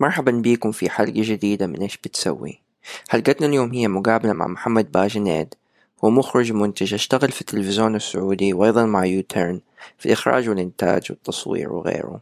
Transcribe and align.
مرحبا 0.00 0.32
بيكم 0.32 0.72
في 0.72 0.90
حلقة 0.90 1.12
جديدة 1.16 1.66
من 1.66 1.82
إيش 1.82 1.96
بتسوي. 1.96 2.60
حلقتنا 3.08 3.46
اليوم 3.46 3.72
هي 3.72 3.88
مقابلة 3.88 4.32
مع 4.32 4.46
محمد 4.46 4.92
باجنيد 4.92 5.54
هو 6.04 6.10
مخرج 6.10 6.52
ومنتج 6.52 6.94
اشتغل 6.94 7.32
في 7.32 7.40
التلفزيون 7.40 7.96
السعودي 7.96 8.52
وأيضا 8.52 8.86
مع 8.86 9.04
يوتيرن 9.04 9.60
في 9.98 10.06
الإخراج 10.06 10.48
والإنتاج 10.48 11.06
والتصوير 11.10 11.72
وغيره. 11.72 12.20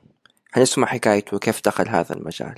حنسمع 0.52 0.86
حكايته 0.86 1.36
وكيف 1.36 1.60
دخل 1.64 1.88
هذا 1.88 2.14
المجال. 2.14 2.54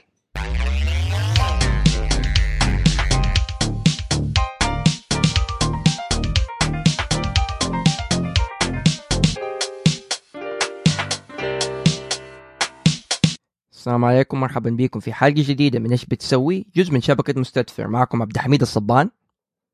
السلام 13.89 14.05
عليكم 14.05 14.41
مرحبا 14.41 14.71
بكم 14.71 15.01
في 15.01 15.13
حلقة 15.13 15.35
جديدة 15.37 15.79
من 15.79 15.91
إيش 15.91 16.05
بتسوي 16.05 16.67
جزء 16.77 16.93
من 16.93 17.01
شبكة 17.01 17.41
مستدفر 17.41 17.89
معكم 17.89 18.23
عبد 18.23 18.35
الحميد 18.35 18.61
الصبان 18.61 19.11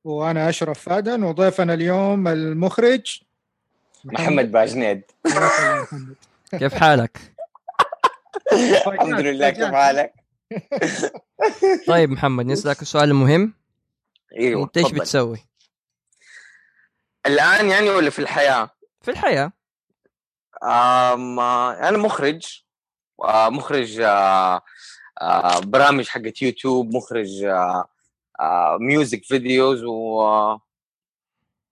وأنا 0.05 0.49
أشرف 0.49 0.81
فادن 0.81 1.23
وضيفنا 1.23 1.75
اليوم 1.75 2.29
المخرج 2.29 3.21
محمد 4.05 4.53
باجنيد 4.53 5.03
كيف 6.59 6.75
حالك؟ 6.75 7.19
الحمد 8.87 9.21
لله 9.21 9.51
كيف 9.51 9.65
حالك؟ 9.65 10.15
طيب 11.89 12.11
محمد 12.11 12.47
نسألك 12.47 12.83
السؤال 12.83 13.09
المهم 13.09 13.55
إيوه 14.39 14.65
أنت 14.65 14.77
إيش. 14.77 14.93
بتسوي؟ 14.93 15.39
الآن 17.27 17.69
يعني 17.69 17.91
ولا 17.91 18.11
في 18.11 18.19
الحياة؟ 18.19 18.71
في 19.03 19.11
الحياة 19.11 19.53
آه، 20.63 21.89
أنا 21.89 21.99
مخرج 21.99 22.64
مخرج 23.51 24.01
آه، 24.01 24.61
آه، 25.21 25.59
برامج 25.61 26.09
حقت 26.09 26.43
يوتيوب 26.43 26.95
مخرج 26.97 27.43
آه، 27.45 27.85
آه، 28.41 28.77
music 28.81 29.25
videos 29.25 29.85
و 29.85 30.23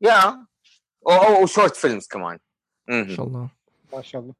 يا 0.00 0.46
و 1.42 1.48
short 1.48 1.76
films 1.76 2.06
كمان 2.06 2.38
ما. 2.88 3.14
شاء 3.16 3.26
الله 3.26 3.48
ما 3.92 4.02
شاء 4.02 4.20
الله 4.22 4.34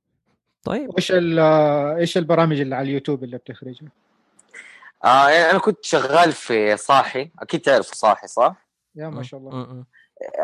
طيب 0.62 0.91
وإيش 0.91 1.12
ال- 1.12 1.39
إيش 1.98 2.17
البرامج 2.19 2.61
اللي 2.61 2.75
على 2.75 2.89
اليوتيوب 2.89 3.25
اللي 3.25 3.39
بتخرجها؟ 3.39 3.89
آه، 5.05 5.28
يعني 5.28 5.50
أنا 5.50 5.59
كنت 5.59 5.84
شغال 5.84 6.33
في 6.33 6.77
صاحي 6.77 7.31
أكيد 7.41 7.61
تعرفوا 7.61 7.94
صاحي 7.94 8.27
صح؟ 8.27 8.69
يا 8.94 9.09
ما 9.09 9.22
شاء 9.22 9.41
الله. 9.41 9.84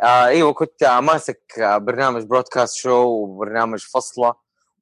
آه 0.03 0.27
إيوه 0.27 0.53
كنت 0.53 0.85
ماسك 0.85 1.43
برنامج 1.59 2.23
broadcast 2.23 2.77
show 2.77 2.91
وبرنامج 3.07 3.79
فصلة 3.81 4.35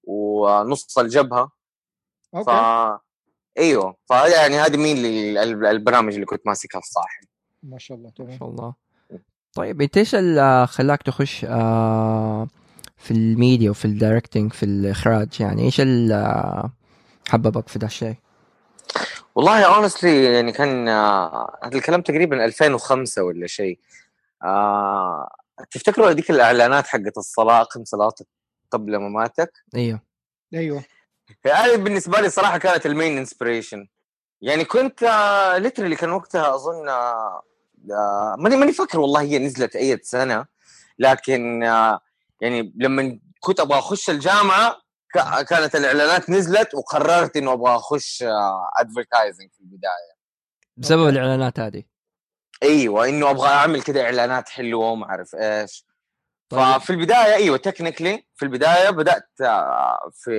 ونص 0.05 0.99
الجبهة 0.99 1.51
ف 2.33 2.51
إيوه 3.59 3.97
فيعني 4.09 4.57
هذه 4.59 4.77
مين 4.77 4.97
اللي 4.97 5.43
ال- 5.43 5.67
البرامج 5.67 6.15
اللي 6.15 6.27
كنت 6.27 6.47
ماسكها 6.47 6.81
صاحي 6.85 7.27
ما 7.63 7.79
شاء 7.79 7.97
الله 7.97 8.09
ما 8.19 8.25
تمام. 8.25 8.39
شاء 8.39 8.49
الله. 8.49 8.75
طيب 9.53 9.81
أنت 9.83 9.97
إيش 9.97 10.15
اللي 10.15 10.67
خلاك 10.67 11.03
تخش 11.03 11.45
آه، 11.49 12.49
في 12.97 13.11
الميديا 13.11 13.71
وفي 13.71 13.85
ال 13.85 13.92
directing 13.92 14.53
في 14.53 14.63
الإخراج؟ 14.63 15.41
يعني 15.41 15.63
إيش 15.63 15.81
اللي 15.81 16.71
حببك 17.29 17.69
في 17.69 17.79
ده 17.79 17.87
الشيء؟ 17.87 18.15
والله 19.35 19.77
honestly 19.77 20.25
يعني 20.25 20.53
كان 20.53 20.89
آه، 20.89 21.59
هذا 21.65 21.77
الكلام 21.79 22.03
تقريبا 22.03 22.45
2005 22.45 23.23
ولا 23.23 23.47
شيء. 23.47 23.79
آه 24.45 25.29
تفتكروا 25.71 26.11
هذيك 26.11 26.31
الإعلانات 26.31 26.87
حقت 26.87 27.19
الصلاة 27.19 27.61
اقم 27.61 27.85
صلاتك 27.85 28.27
قبل 28.71 28.99
مماتك 28.99 29.53
أيوه. 29.77 30.01
أيوه. 30.55 30.85
هذه 31.47 31.77
بالنسبة 31.77 32.21
لي 32.21 32.31
صراحة 32.31 32.59
كانت 32.59 32.87
ال 32.87 32.93
main 32.93 33.19
inspiration 33.19 33.89
يعني 34.41 34.65
كنت 34.65 35.05
literally 35.59 35.97
كان 35.97 36.11
وقتها 36.11 36.55
أظن 36.55 36.89
آه، 36.89 37.43
آه، 37.91 38.35
ماني 38.39 38.57
ماني 38.57 38.73
فاكر 38.73 39.01
والله 39.01 39.21
هي 39.21 39.39
نزلت 39.39 39.77
أي 39.77 39.99
سنة. 40.03 40.47
لكن 40.99 41.63
آه، 41.63 42.01
يعني 42.41 42.73
لما 42.77 43.21
كنت 43.41 43.61
أبغى 43.61 43.79
أخش 43.79 44.11
الجامعة 44.11 44.77
كانت 45.49 45.77
الإعلانات 45.77 46.31
نزلت 46.31 46.75
وقررت 46.75 47.37
إنه 47.37 47.53
أبغى 47.53 47.77
أخش 47.77 48.25
advertising 48.81 49.51
في 49.53 49.61
البداية. 49.61 50.17
بسبب. 50.77 51.09
الإعلانات 51.09 51.61
هذه. 51.61 51.83
أيوه 52.63 53.09
إنه 53.09 53.31
أبغى 53.31 53.49
أعمل 53.49 53.83
كده 53.83 54.05
إعلانات 54.05 54.49
حلوة 54.49 54.91
وما 54.91 55.07
أعرف 55.07 55.35
إيش. 55.35 55.86
ففي 56.51 56.91
البداية 56.91 57.35
أيوه 57.35 57.57
technically 57.57 58.25
في 58.37 58.43
البداية 58.45 58.91
بدأت 58.91 59.29
آه، 59.41 60.11
في 60.15 60.31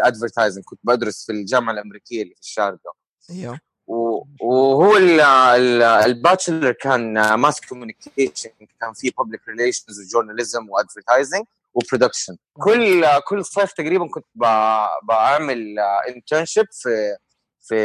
advertising 0.00 0.64
كنت 0.64 0.80
بدرس 0.84 1.26
في 1.26 1.32
الجامعة 1.32 1.72
الأمريكية 1.72 2.22
اللي 2.22 2.34
في 2.34 2.40
الشارقه 2.40 2.94
أيوه. 3.30 3.60
وهو 3.86 4.96
ال- 4.96 5.20
ال- 5.20 5.82
ال 5.82 5.92
bachelor 5.92 6.72
كان 6.72 7.34
mass 7.34 7.60
communication 7.60 8.50
كان 8.80 8.92
فيه 8.94 9.10
public 9.18 9.48
relations 9.48 10.00
و 10.00 10.06
journalism 10.06 10.70
و 10.70 10.76
advertising 10.76 11.44
و 11.74 11.80
production 11.80 12.36
كل 12.52 13.04
كل 13.26 13.44
صيف 13.44 13.72
تقريبا 13.72 14.08
كنت 14.08 14.24
بعمل 15.02 15.78
internship 16.08 16.66
في 16.72 17.16
في 17.60 17.76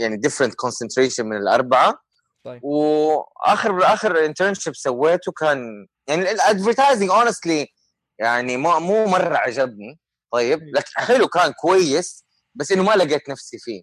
يعني 0.00 0.16
different 0.16 0.54
concentration 0.54 1.26
من 1.26 1.36
الأربعة. 1.36 2.02
طيب. 2.44 2.64
واخر 2.64 3.84
آخر 3.84 4.24
internship 4.24 4.74
سويته 4.74 5.32
كان 5.32 5.86
يعني 6.08 6.30
ال 6.30 6.37
advertising 6.37 7.10
honestly 7.10 7.66
يعني 8.18 8.56
مو 8.56 8.80
مو 8.80 9.06
مرة 9.06 9.36
عجبني. 9.36 9.98
طيب 10.32 10.60
لكن 10.76 10.90
حلو 10.96 11.28
كان 11.28 11.52
كويس 11.52 12.24
بس 12.54 12.72
إنه 12.72 12.82
ما 12.82 12.92
لقيت 12.92 13.30
نفسي 13.30 13.58
فيه. 13.58 13.82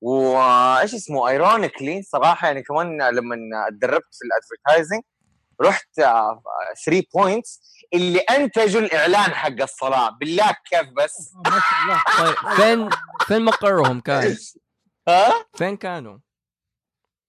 وايش 0.00 0.94
اسمه؟ 0.94 1.28
ironically 1.28 2.02
صراحة 2.02 2.46
يعني 2.46 2.62
كمان 2.62 3.02
لما 3.02 3.36
اتدربت 3.68 4.06
في 4.12 4.24
ال 4.24 4.31
advertising 4.31 5.02
رحت 5.62 5.88
3 6.86 7.02
Points 7.14 7.60
اللي 7.94 8.18
أنتجوا 8.18 8.80
الإعلان 8.80 9.34
حق 9.34 9.62
الصلاة. 9.62 10.10
بالله 10.20 10.56
كيف 10.70 10.88
بس؟ 10.96 11.32
طيب 12.18 12.34
فين 12.56 12.90
فين 13.26 13.42
مقرهم 13.44 14.00
كان؟ 14.00 14.36
ها؟ 15.08 15.32
فين 15.54 15.76
كانوا؟ 15.76 16.18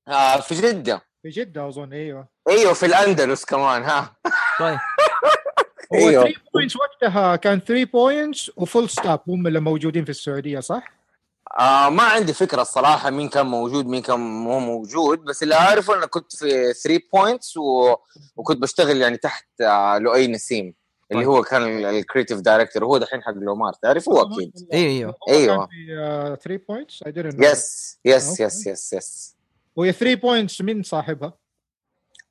آه 0.09 0.39
في 0.39 0.55
جدة 0.55 1.01
في 1.23 1.29
جدة 1.29 1.67
أظن 1.67 1.93
أيوه 1.93 2.27
أيوه 2.49 2.73
في 2.73 2.85
الأندلس 2.85 3.45
كمان 3.45 3.83
ها 3.83 4.15
طيب 4.59 4.77
هو 5.93 6.09
أيوه. 6.09 6.23
3 6.23 6.39
Points 6.53 6.75
وقتها 6.75 7.35
كان 7.35 7.59
3 7.59 7.91
Points 7.91 8.51
و 8.55 8.62
Full 8.62 8.89
Stop 8.89 9.19
هم 9.27 9.47
اللي 9.47 9.59
موجودين 9.59 10.03
في 10.03 10.09
السعودية 10.09 10.59
صح؟ 10.59 10.99
آه 11.59 11.89
ما 11.89 12.03
عندي 12.03 12.33
فكرة 12.33 12.61
الصراحة 12.61 13.09
مين 13.09 13.29
كان 13.29 13.45
موجود 13.45 13.85
مين 13.85 14.01
كان 14.01 14.19
مو 14.19 14.59
موجود 14.59 15.23
بس 15.23 15.43
اللي 15.43 15.55
أعرفه 15.55 15.95
أنا 15.95 16.05
كنت 16.05 16.35
في 16.35 16.73
3 16.73 17.01
Points 17.13 17.57
و... 17.57 17.95
وكنت 18.35 18.61
بشتغل 18.61 18.97
يعني 18.97 19.17
تحت 19.17 19.47
آه 19.61 19.97
لؤي 19.97 20.27
نسيم 20.27 20.73
اللي 21.11 21.23
طيب. 21.23 21.33
هو 21.33 21.41
كان 21.43 21.85
ال 21.85 21.91
creative 21.91 22.39
director 22.39 22.83
وهو 22.83 22.97
دحين 22.97 23.23
حق 23.23 23.31
لومار 23.33 23.73
تعرفه 23.73 24.21
أكيد 24.21 24.67
أيوه 24.73 25.15
أيوه. 25.29 25.67
في 26.35 26.37
3 26.43 26.63
Points. 26.69 27.03
yes 27.05 27.99
yes. 28.05 28.39
yes 28.39 28.67
yes 28.67 28.93
yes 28.93 29.38
وهي 29.75 29.91
3 29.91 30.15
Points 30.21 30.61
مين 30.61 30.83
صاحبها؟ 30.83 31.33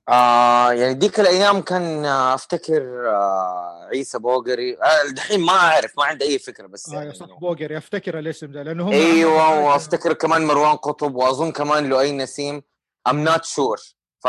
آه 0.08 0.72
يعني 0.72 0.94
ديك 0.94 1.20
الأيام 1.20 1.60
كان 1.60 2.04
آه 2.04 2.34
أفتكر 2.34 3.08
آه 3.10 3.88
عيسى 3.92 4.18
بوغري. 4.18 4.76
آه 4.76 5.10
الحين 5.12 5.40
ما 5.40 5.52
أعرف 5.52 5.92
ما 5.98 6.04
عندي 6.04 6.24
أي 6.24 6.38
فكرة 6.38 6.66
بس 6.66 6.88
آه 6.88 6.94
يعني 6.94 7.08
يا 7.08 7.12
صح 7.14 7.26
بوغري 7.26 7.78
أفتكر 7.78 8.18
الاسم 8.18 8.52
ده 8.52 8.62
لأنه 8.62 8.84
هم 8.88 8.92
أيوه 8.92 9.60
وافتكر 9.60 10.12
كمان 10.12 10.44
مروان 10.44 10.76
قطب 10.76 11.14
وأظن 11.14 11.52
كمان 11.52 11.88
لؤي 11.88 12.12
نسيم. 12.12 12.62
I'm 13.08 13.24
not 13.24 13.44
sure 13.44 13.76
ف 14.24 14.28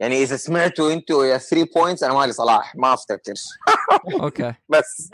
يعني 0.00 0.22
إذا 0.22 0.36
سمعتوا 0.36 0.92
أنتوا 0.92 1.24
يا 1.24 1.38
3 1.38 1.68
Points 1.76 2.02
أنا 2.02 2.14
مالي 2.14 2.32
صلاح 2.32 2.76
ما 2.76 2.94
أفتكر. 2.94 3.34
okay. 4.20 4.54
بس. 4.68 5.10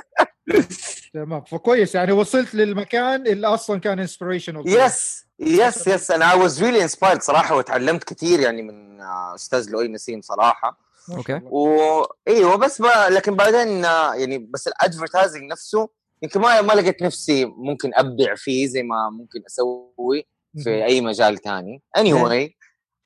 تمام. 1.14 1.44
فكويس 1.44 1.94
يعني 1.94 2.12
وصلت 2.12 2.54
للمكان 2.54 3.26
اللي 3.26 3.46
أصلا 3.46 3.80
كان 3.80 3.98
inspirational 3.98 4.68
yes 4.68 5.26
yes 5.42 5.86
yes. 5.86 6.10
أنا 6.10 6.32
I 6.32 6.38
was 6.38 6.62
really 6.62 6.82
inspired 6.82 7.22
صراحة 7.22 7.56
وتعلمت 7.56 8.04
كثير 8.04 8.40
يعني 8.40 8.62
من 8.62 9.00
أستاذ 9.34 9.70
لؤي 9.70 9.88
نسيم 9.88 10.20
صراحة. 10.20 10.78
okay. 11.16 11.40
وايوه 11.44 12.56
بس 12.56 12.80
ما 12.80 13.08
لكن 13.10 13.36
بعدين 13.36 13.84
يعني 14.20 14.38
بس 14.38 14.68
ال 14.68 14.75
advertising 14.75 15.50
نفسه 15.50 15.88
يمكن 16.22 16.40
ما 16.40 16.60
ما 16.60 16.72
لقيت 16.72 17.02
نفسي 17.02 17.44
ممكن 17.44 17.90
أبدع 17.94 18.34
فيه 18.34 18.66
زي 18.66 18.82
ما 18.82 19.10
ممكن 19.10 19.40
أسوي 19.46 20.26
في 20.58 20.84
أي 20.84 21.00
مجال 21.00 21.38
ثاني 21.42 21.82
anyway 21.98 22.50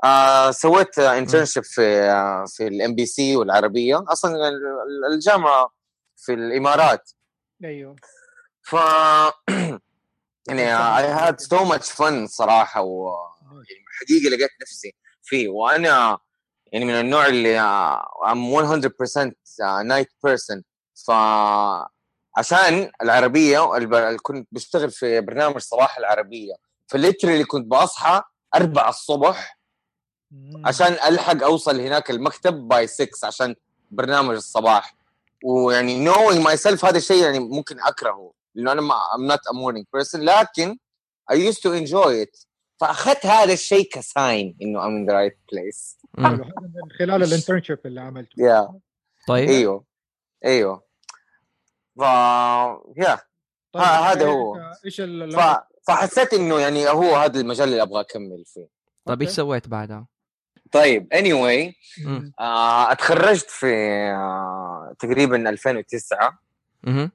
آه 0.04 0.50
سويت 0.50 0.98
internship 0.98 1.64
في 1.64 1.82
آه 2.00 2.44
في 2.48 2.66
ال 2.66 2.94
MBC 2.94 3.36
والعربية. 3.36 4.04
أصلا 4.08 4.48
ال- 4.48 5.12
الجامعة 5.12 5.74
في 6.16 6.34
الإمارات. 6.34 7.10
أيوه. 7.64 7.96
ف 8.62 8.76
يعني 10.48 10.62
I 10.62 11.06
had 11.06 11.40
so 11.40 11.64
much 11.64 11.90
fun 11.90 12.26
صراحة 12.26 12.80
و 12.82 13.16
يعني 14.10 14.36
لقيت 14.36 14.50
نفسي 14.62 14.94
فيه. 15.22 15.48
وأنا 15.48 16.18
يعني 16.72 16.84
من 16.84 16.94
النوع 16.94 17.26
اللي 17.26 17.58
I'm 17.58 18.50
100% 18.50 19.32
night 19.84 20.08
person 20.24 20.62
ف 21.06 21.10
عشان 22.36 22.90
العربية 23.02 23.86
كنت 24.22 24.48
بشتغل 24.52 24.90
في 24.90 25.20
برنامج 25.20 25.58
صباح 25.58 25.98
العربية. 25.98 26.54
ف 26.86 26.92
literally 26.92 27.44
كنت 27.44 27.66
بصحى 27.66 28.22
4 28.54 28.88
الصبح. 28.88 29.58
عشان 30.64 30.92
ألحق 30.92 31.42
أوصل 31.42 31.80
هناك 31.80 32.10
المكتب 32.10 32.68
by 32.68 32.86
6 32.86 33.26
عشان 33.26 33.54
برنامج 33.90 34.34
الصباح. 34.34 34.96
ويعني 35.44 36.12
knowing 36.12 36.46
myself 36.46 36.84
هذا 36.84 36.98
الشيء 36.98 37.24
يعني 37.24 37.38
ممكن 37.38 37.80
أكرهه. 37.80 38.32
لأنه 38.56 38.72
أنا 38.72 38.80
ما 38.80 38.94
I'm 38.94 39.32
not 39.32 39.40
a 39.40 39.54
morning 39.54 39.84
person 39.96 40.20
لكن 40.20 40.78
I 41.32 41.34
used 41.34 41.60
to 41.62 41.72
enjoy 41.72 42.26
it 42.26 42.46
فأخذت 42.80 43.26
هذا 43.26 43.52
الشيء 43.52 43.88
ك 43.92 44.05
sign 44.05 44.56
إنه 44.62 44.80
I'm 44.80 45.02
in 45.02 45.10
the 45.10 45.14
right 45.14 45.38
place 45.52 45.96
مم. 46.18 46.30
من 46.30 46.90
خلال 46.98 47.22
ال 47.22 47.27
internship 47.27 47.78
اللي 47.86 48.00
عملته 48.00 48.36
yeah. 48.36 48.72
طيب 49.28 49.48
إيوه 49.48 49.84
إيوه 50.44 50.82
ف 51.96 52.00
يا 52.96 53.18
طيب 53.72 53.82
هذا 53.84 54.26
هو. 54.26 54.72
إيش 54.84 55.00
ف... 55.00 55.40
فحسيت 55.88 56.34
إنه 56.34 56.60
يعني 56.60 56.88
هو 56.88 57.16
هذا 57.16 57.40
المجال 57.40 57.68
اللي 57.68 57.82
أبغى 57.82 58.00
أكمل 58.00 58.44
فيه 58.46 58.68
طيب 59.04 59.22
إيش. 59.22 59.30
سويت 59.30 59.68
بعدها؟ 59.68 60.06
طيب 60.72 61.14
anyway 61.14 61.74
مم. 62.06 62.32
آه 62.40 62.92
أتخرجت 62.92 63.50
في 63.50 63.66
آه 64.14 64.94
تقريبا 64.98 65.50
2009 65.50 66.38
مهم. 66.82 67.10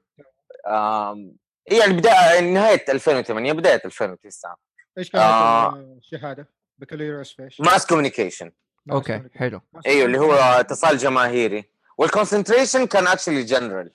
يعني 1.66 1.92
بداية 1.92 2.40
نهاية 2.40 2.84
2008 2.88 3.52
بداية 3.52 3.82
2009 3.84 4.56
إيش 4.98 5.10
كانت 5.10 5.24
آه. 5.24 5.96
الشهادة؟ 5.98 6.48
بكالوريوس 6.78 7.32
في 7.32 7.42
إيش؟ 7.42 7.60
ماس 7.60 7.86
كوميونيكيشن 7.86 8.52
أوكي 8.92 9.22
حلو. 9.34 9.60
إيوه 9.86 10.06
اللي 10.06 10.18
هو 10.18 10.32
اتصال 10.34 10.98
جماهيري. 10.98 11.64
وال 11.98 12.10
concentration 12.10 12.86
كان 12.86 13.06
actually 13.06 13.42
general. 13.42 13.90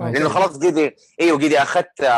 لأنه 0.00 0.28
خلاص 0.28 0.56
قدي 0.56 0.96
إيوه 1.20 1.38
قدي 1.38 1.58
أخذت 1.62 2.08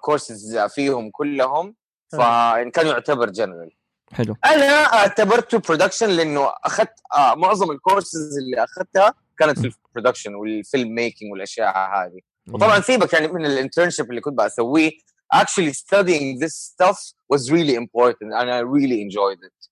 كورسز 0.00 0.58
فيهم 0.58 1.10
كلهم 1.10 1.74
فكان 2.12 2.86
يعتبر 2.86 3.30
جنرال 3.30 3.70
حلو. 4.12 4.36
أنا 4.44 4.92
اعتبرته 4.92 5.58
production 5.58 6.08
لأنه 6.08 6.52
أخذت 6.64 7.00
آه، 7.14 7.34
معظم 7.34 7.70
الكورسز 7.70 8.38
اللي 8.38 8.64
أخذتها 8.64 9.14
كانت 9.38 9.58
في 9.58 9.74
ال 9.86 9.90
production 9.90 10.34
وال 10.34 10.54
film 10.54 10.94
making 10.94 11.32
والأشياء 11.32 11.76
هذه. 11.76 12.20
وطبعا 12.48 12.80
سيبك 12.80 13.12
يعني 13.12 13.28
من 13.28 13.46
ال 13.46 13.52
internship 13.52 14.10
اللي 14.10 14.20
كنت 14.20 14.38
بسويه. 14.38 14.90
Actually 15.34 15.72
studying 15.72 16.38
this 16.44 16.54
stuff 16.72 16.98
was 17.32 17.50
really 17.50 17.74
important 17.74 18.30
and 18.38 18.50
I 18.50 18.58
really 18.60 19.00
enjoyed 19.02 19.38
it. 19.48 19.68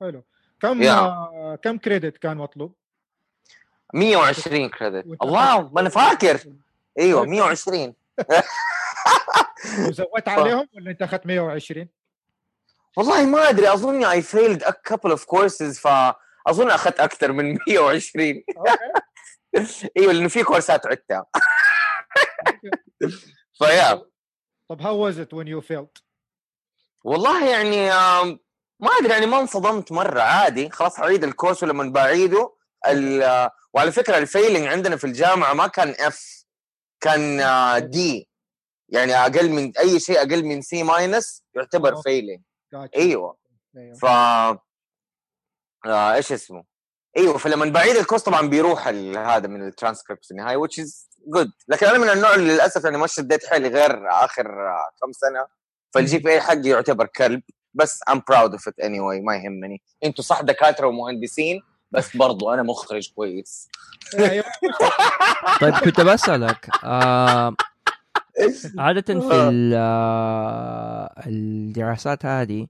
حلو. 0.00 0.24
كم 0.60 0.82
Yeah. 0.82 1.54
كم 1.62 1.78
كريدت 1.78 2.18
كان 2.18 2.36
مطلوب؟ 2.36 2.74
120 3.94 4.68
كريدت 4.68 5.06
الله 5.22 5.68
ما 5.72 5.80
أنا 5.80 5.88
فاكر. 5.88 6.40
أيوه 6.98 7.20
طيب. 7.24 7.28
120 7.30 7.94
وزودت 9.88 10.28
عليهم 10.34 10.68
ولا 10.74 10.90
أنت 10.90 11.02
أخذت 11.02 11.22
120؟ 11.26 11.86
والله 12.96 13.26
ما 13.26 13.48
أدري. 13.48 13.72
أظن 13.72 14.04
I 14.04 14.22
failed 14.22 14.62
a 14.62 14.72
couple 14.92 15.12
of 15.12 15.20
courses 15.26 15.80
فاظن 15.80 16.70
أخذت 16.70 17.00
أكثر 17.00 17.32
من 17.32 17.58
120 17.68 18.42
أوكي. 18.56 19.90
أيوه 19.96 20.12
لأنه 20.12 20.28
في 20.28 20.42
كورسات 20.42 20.86
عدتها. 20.86 21.26
فيا 23.58 24.02
طب 24.68 24.82
how 24.82 24.94
was 24.96 25.18
it 25.18 25.32
when 25.32 25.46
you 25.46 25.60
failed؟ 25.60 26.02
والله 27.04 27.50
يعني 27.50 27.88
ما 28.80 28.90
أدري 29.00 29.12
يعني 29.12 29.26
ما 29.26 29.40
انصدمت 29.40 29.92
مرة 29.92 30.20
عادي 30.20 30.70
خلاص 30.70 30.98
أعيد 31.00 31.24
الكورس 31.24 31.62
ولما 31.62 31.92
بعيده 31.92 32.54
وعلى 33.74 33.92
فكرة 33.92 34.18
ال 34.18 34.24
failing 34.24 34.66
عندنا 34.66 34.96
في 34.96 35.04
الجامعة 35.04 35.54
ما 35.54 35.66
كان 35.66 35.94
F 36.00 36.44
كان 37.00 37.40
D 37.90 38.28
يعني 38.88 39.14
أقل 39.14 39.50
من 39.50 39.72
أي 39.78 40.00
شيء 40.00 40.18
أقل 40.18 40.44
من 40.44 40.62
C 40.62 40.82
minus 40.82 41.42
يعتبر. 41.54 42.02
failing 42.02 42.42
Gotcha. 42.74 42.88
أيوه. 42.96 43.38
ف 44.00 44.04
آه 44.04 44.60
إيش 46.14 46.32
اسمه 46.32 46.64
أيوه 47.16 47.38
فلما 47.38 47.66
بعيد 47.70 47.96
الكورس 47.96 48.22
طبعا 48.22 48.48
بيروح 48.48 48.88
هذا 48.88 49.46
من 49.48 49.68
الترانسكريبت 49.68 50.24
في 50.24 50.30
النهايه 50.30 50.56
which 50.56 50.84
is 50.84 51.07
good 51.36 51.50
لكن 51.68 51.86
أنا 51.86 51.98
من 51.98 52.08
النوع 52.08 52.34
اللي 52.34 52.54
للأسف 52.54 52.84
يعني 52.84 52.98
ما 52.98 53.06
شديت 53.06 53.46
حيلي 53.46 53.68
غير 53.68 54.08
آخر 54.10 54.46
آه، 54.68 54.90
كم 55.02 55.12
سنة 55.12 55.46
فال 55.94 56.18
GPA 56.18 56.40
حقي 56.40 56.68
يعتبر 56.68 57.06
كلب 57.06 57.42
بس 57.74 58.00
I'm 58.10 58.16
proud 58.18 58.50
of 58.52 58.60
it 58.60 58.84
anyway 58.84 59.22
ما 59.24 59.36
يهمني. 59.36 59.82
أنتوا 60.04 60.24
صح 60.24 60.40
دكاترة 60.40 60.86
ومهندسين 60.86 61.60
بس 61.90 62.16
برضو 62.16 62.54
أنا 62.54 62.62
مخرج 62.62 63.12
كويس. 63.16 63.68
أيوه. 64.18 64.44
طيب 65.60 65.74
كنت 65.74 66.00
بسألك 66.00 66.68
آه 66.84 67.54
عادة 68.78 69.20
في 69.20 69.34
ال- 69.34 69.74
آه، 69.76 71.22
الدراسات 71.26 72.26
هذه 72.26 72.66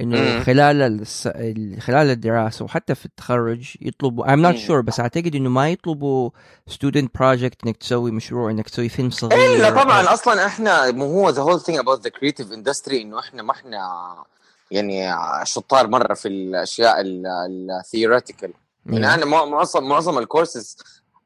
إنه. 0.00 0.40
خلال 0.44 0.82
الس... 0.82 1.26
ال- 1.26 1.80
خلال 1.82 2.10
الدراسة 2.10 2.64
وحتى 2.64 2.94
في 2.94 3.06
التخرج 3.06 3.74
يطلبوا 3.80 4.24
I'm 4.26 4.52
not 4.52 4.58
sure 4.68 4.72
بس 4.84 5.00
أعتقد 5.00 5.34
إنه 5.34 5.50
ما 5.50 5.70
يطلبوا 5.70 6.30
student 6.70 7.06
project 7.18 7.54
إنك 7.66 7.76
تسوي 7.80 8.10
مشروع 8.10 8.50
إنك 8.50 8.68
تسوي 8.68 8.88
فيلم 8.88 9.10
صغير 9.10 9.56
الا 9.56 9.70
أو- 9.70 9.82
طبعا 9.82 10.12
أصلا 10.12 10.46
إحنا 10.46 10.90
مو 10.90 11.04
هو 11.06 11.30
the 11.30 11.42
whole 11.42 11.60
thing 11.60 11.78
about 11.78 12.02
the 12.04 12.10
creative 12.10 12.52
industry 12.52 13.02
إنه 13.02 13.18
إحنا 13.18 13.42
ما 13.42 13.52
إحنا 13.52 13.78
يعني 14.70 15.14
شطار 15.44 15.86
مرة 15.86 16.14
في 16.14 16.28
الأشياء 16.28 16.94
ال 17.00 17.12
theoretical. 17.12 18.52
يعني 18.86 19.14
أنا 19.14 19.24
مع- 19.26 19.44
معظم 19.44 19.84
معظم 19.84 20.18
الكورسز 20.18 20.76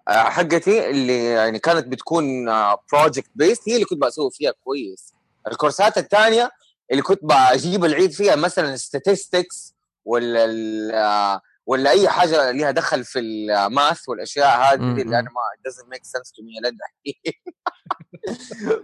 آه، 0.08 0.12
حقتي 0.22 0.90
اللي 0.90 1.24
يعني 1.24 1.58
كانت 1.58 1.86
بتكون 1.86 2.44
project 2.92 3.30
based 3.34 3.68
هي 3.68 3.74
اللي 3.74 3.84
كنت 3.84 3.98
بسوي 4.02 4.30
فيها 4.30 4.52
كويس 4.64 5.14
الكورسات 5.48 5.98
الثانية 5.98 6.50
اللي 6.92 7.02
كنت 7.02 7.20
بجيب 7.22 7.84
العيد 7.84 8.12
فيها 8.12 8.36
مثلا 8.36 8.76
statistics 8.76 9.72
ولا 10.04 11.40
ولا 11.66 11.90
أي 11.90 12.08
حاجة 12.08 12.50
لها 12.50 12.70
دخل 12.70 13.04
في 13.04 13.18
ال 13.18 13.36
math 13.36 14.08
والأشياء 14.08 14.58
هذه 14.58 14.74
اللي 14.74 15.02
أنا. 15.02 15.22
ما 15.30 15.40
doesn't 15.68 15.88
make 15.94 16.04
sense 16.04 16.30
to 16.30 16.42
me 16.42 16.62
لين 16.62 16.76
دحين 16.76 17.14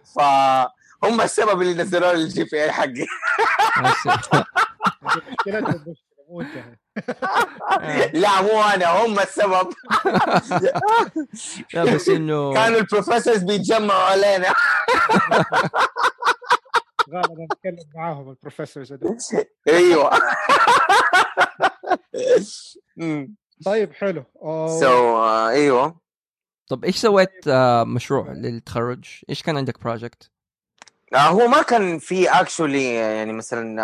فهم 0.17 1.21
السبب 1.21 1.63
اللي 1.63 1.83
نزلوا 1.83 2.13
لي 2.13 2.23
ال 2.23 2.45
GPA 2.45 2.73
حقي. 2.73 3.07
لا 8.13 8.43
مو 8.43 8.63
أنا 8.63 8.87
هم 8.87 9.21
السبب. 9.21 9.73
لا 11.75 11.85
بس 11.85 12.09
إنه 12.09 12.55
كانوا 12.55 12.79
ال 12.79 12.84
professors 12.84 13.43
بيتجمعوا 13.43 14.03
علينا. 14.03 14.55
غالبا 17.15 17.45
نتكلم 17.45 17.89
معاهم 17.95 18.31
ال 18.31 18.36
professors 18.36 18.93
هذول. 18.93 19.17
أيوه. 19.69 20.11
طيب 23.65 23.93
حلو. 23.93 24.25
سو 24.81 25.27
أيوه. 25.49 26.00
طب 26.69 26.85
إيش 26.85 26.97
سويت 26.97 27.49
آه 27.49 27.85
مشروع 27.85 28.33
للتخرج؟ 28.33 29.05
إيش 29.31 29.43
كان 29.43 29.57
عندك 29.57 29.81
project؟ 29.81 30.31
آه، 31.15 31.19
هو 31.19 31.47
ما 31.49 31.62
كان 31.62 31.99
في 31.99 32.29
actually 32.31 32.95
يعني 32.95 33.33
مثلا 33.33 33.83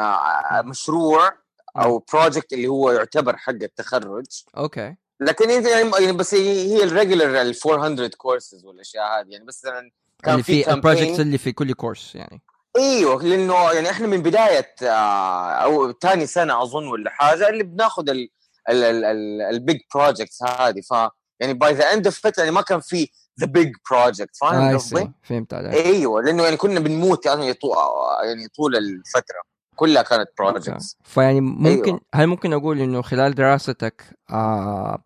آه، 0.58 0.62
مشروع 0.62 1.32
أو 1.76 2.04
project 2.12 2.52
اللي 2.52 2.66
هو 2.68 2.90
يعتبر 2.90 3.36
حق 3.36 3.50
التخرج. 3.52 4.26
okay. 4.56 4.96
لكن 5.20 5.50
هي- 5.50 5.90
يعني 6.00 6.12
بس 6.12 6.34
هي 6.34 6.66
هي 6.72 6.84
ال 6.84 6.91
regular 6.91 7.40
ال 7.42 7.54
400 7.66 8.10
كورسز 8.16 8.64
والأشياء 8.64 9.20
هذه 9.20 9.26
يعني 9.28 9.44
بس 9.44 9.64
مثلا 9.64 9.90
كان 10.22 10.32
اللي 10.32 10.42
في 10.44 10.70
ال 10.72 10.78
project 10.78 11.20
اللي 11.20 11.38
في 11.38 11.52
كل 11.52 11.72
كورس 11.72 12.14
يعني. 12.14 12.42
إيوه 12.76 13.22
لأنه 13.22 13.72
يعني 13.72 13.90
إحنا 13.90 14.06
من 14.06 14.22
بداية 14.22 14.74
آه، 14.82 15.50
أو 15.50 15.92
ثاني 15.92 16.26
سنة 16.26 16.62
أظن 16.62 16.86
ولا 16.86 17.10
حاجة 17.10 17.48
اللي 17.48 17.64
بناخذ 17.64 18.10
ال 18.10 18.30
ال 18.70 18.84
ال 18.84 19.42
ال 19.42 19.52
big 19.52 19.80
projects 19.94 20.42
هذه. 20.42 20.80
ف 20.80 20.94
يعني 21.40 21.54
by 21.54 21.72
the 21.72 21.92
end 21.92 22.06
of 22.06 22.38
يعني 22.38 22.50
ما 22.50 22.60
كان 22.60 22.80
في 22.80 23.08
the 23.40 23.46
big 23.46 23.72
project 23.90 24.36
فاهم 24.40 24.74
قصدي؟ 24.74 25.10
فهمت 25.22 25.54
عليك. 25.54 25.74
إيوه 25.74 26.22
لأنه 26.22 26.42
يعني 26.44 26.56
كنا 26.56 26.80
بنموت 26.80 27.26
يعني 27.26 27.52
طول 27.52 27.76
يعني 28.24 28.48
طول 28.48 28.76
الفترة 28.76 29.54
كلها 29.76 30.02
كانت 30.02 30.28
بروجكتس 30.38 30.96
فيعني 31.04 31.40
ممكن 31.40 31.84
أيوة. 31.84 32.00
هل 32.14 32.26
ممكن 32.26 32.52
أقول 32.52 32.80
إنه 32.80 33.02
خلال 33.02 33.34
دراستك 33.34 34.02
آه 34.30 35.04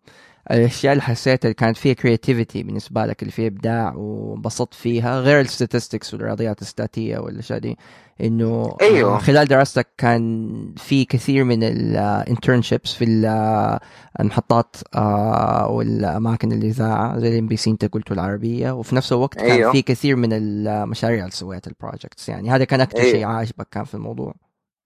الأشياء 0.51 0.93
اللي 0.93 1.01
حسيتها 1.03 1.47
اللي 1.47 1.53
كانت 1.53 1.77
فيها 1.77 1.93
creativity 1.93 2.63
بالنسبة 2.63 3.05
لك 3.05 3.21
اللي 3.21 3.31
فيها 3.31 3.47
إبداع 3.47 3.93
وانبسطت 3.95 4.73
فيها 4.73 5.19
غير 5.19 5.39
ال 5.39 5.46
statistics 5.46 6.13
والرياضيات 6.13 6.61
الستاتيه 6.61 7.17
والأشياء 7.17 7.59
دي 7.59 7.77
إنه 8.21 8.77
أيوة. 8.81 9.15
آه 9.15 9.17
خلال 9.19 9.47
دراستك 9.47 9.87
كان 9.97 10.49
في 10.77 11.05
كثير 11.05 11.43
من 11.43 11.63
ال 11.63 11.74
internships 11.74 12.93
في 12.93 13.05
ال- 13.05 13.79
المحطات 14.19 14.75
آه 14.95 15.67
والأماكن 15.69 16.51
الإذاعة 16.51 17.19
زي 17.19 17.29
ال 17.33 17.47
MBC 17.47 17.69
انت 17.69 17.85
قلته 17.85 18.13
العربية 18.13 18.71
وفي 18.71 18.95
نفس 18.95 19.11
الوقت 19.11 19.35
كان 19.37 19.51
أيوة. 19.51 19.71
في 19.71 19.81
كثير 19.81 20.15
من 20.15 20.29
المشاريع 20.33 21.19
اللي 21.19 21.31
سويتها 21.31 21.71
ال 21.71 21.77
projects 21.77 22.29
يعني 22.29 22.49
هذا 22.49 22.63
كان 22.63 22.81
أكثر 22.81 22.99
أيوة. 22.99 23.11
شيء 23.11 23.25
عاجبك 23.25 23.67
كان 23.71 23.83
في 23.83 23.93
الموضوع 23.95 24.33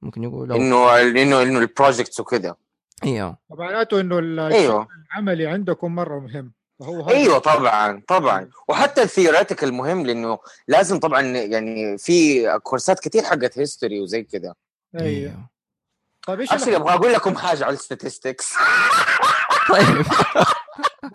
ممكن 0.02 0.24
يقول 0.24 0.52
إنه 0.54 1.00
إنه 1.02 1.42
إنه 1.42 1.60
ال 1.60 1.66
projects 1.66 2.20
وكذا 2.20 2.56
إيوه. 3.06 3.38
معناته 3.50 4.02
إنه 4.02 4.48
إيوه. 4.48 4.88
العملي 5.12 5.48
عندكم 5.48 5.96
مرة 5.96 6.20
مهم. 6.20 6.54
فهو 6.80 7.10
إيوه 7.10 7.38
طبعا 7.38 8.04
طبعا. 8.08 8.50
وحتى 8.68 9.02
ال 9.02 9.08
theoretical 9.08 9.74
مهم 9.74 10.06
لأنه 10.06 10.40
لازم 10.68 11.00
طبعا 11.00 11.22
يعني 11.22 11.98
في 11.98 12.48
كورسات 12.60 13.00
كثير 13.00 13.24
حقت 13.24 13.60
history 13.60 14.02
وزي 14.02 14.24
كذا. 14.24 14.54
إيوه. 15.00 15.50
طيب 16.28 16.40
إيش 16.40 16.54
أبغى 16.54 16.94
أقول 16.94 17.14
لكم 17.14 17.36
حاجة 17.36 17.66
على 17.66 17.74
ال 17.74 17.81
statistics 17.81 18.54
طيب. 19.70 20.06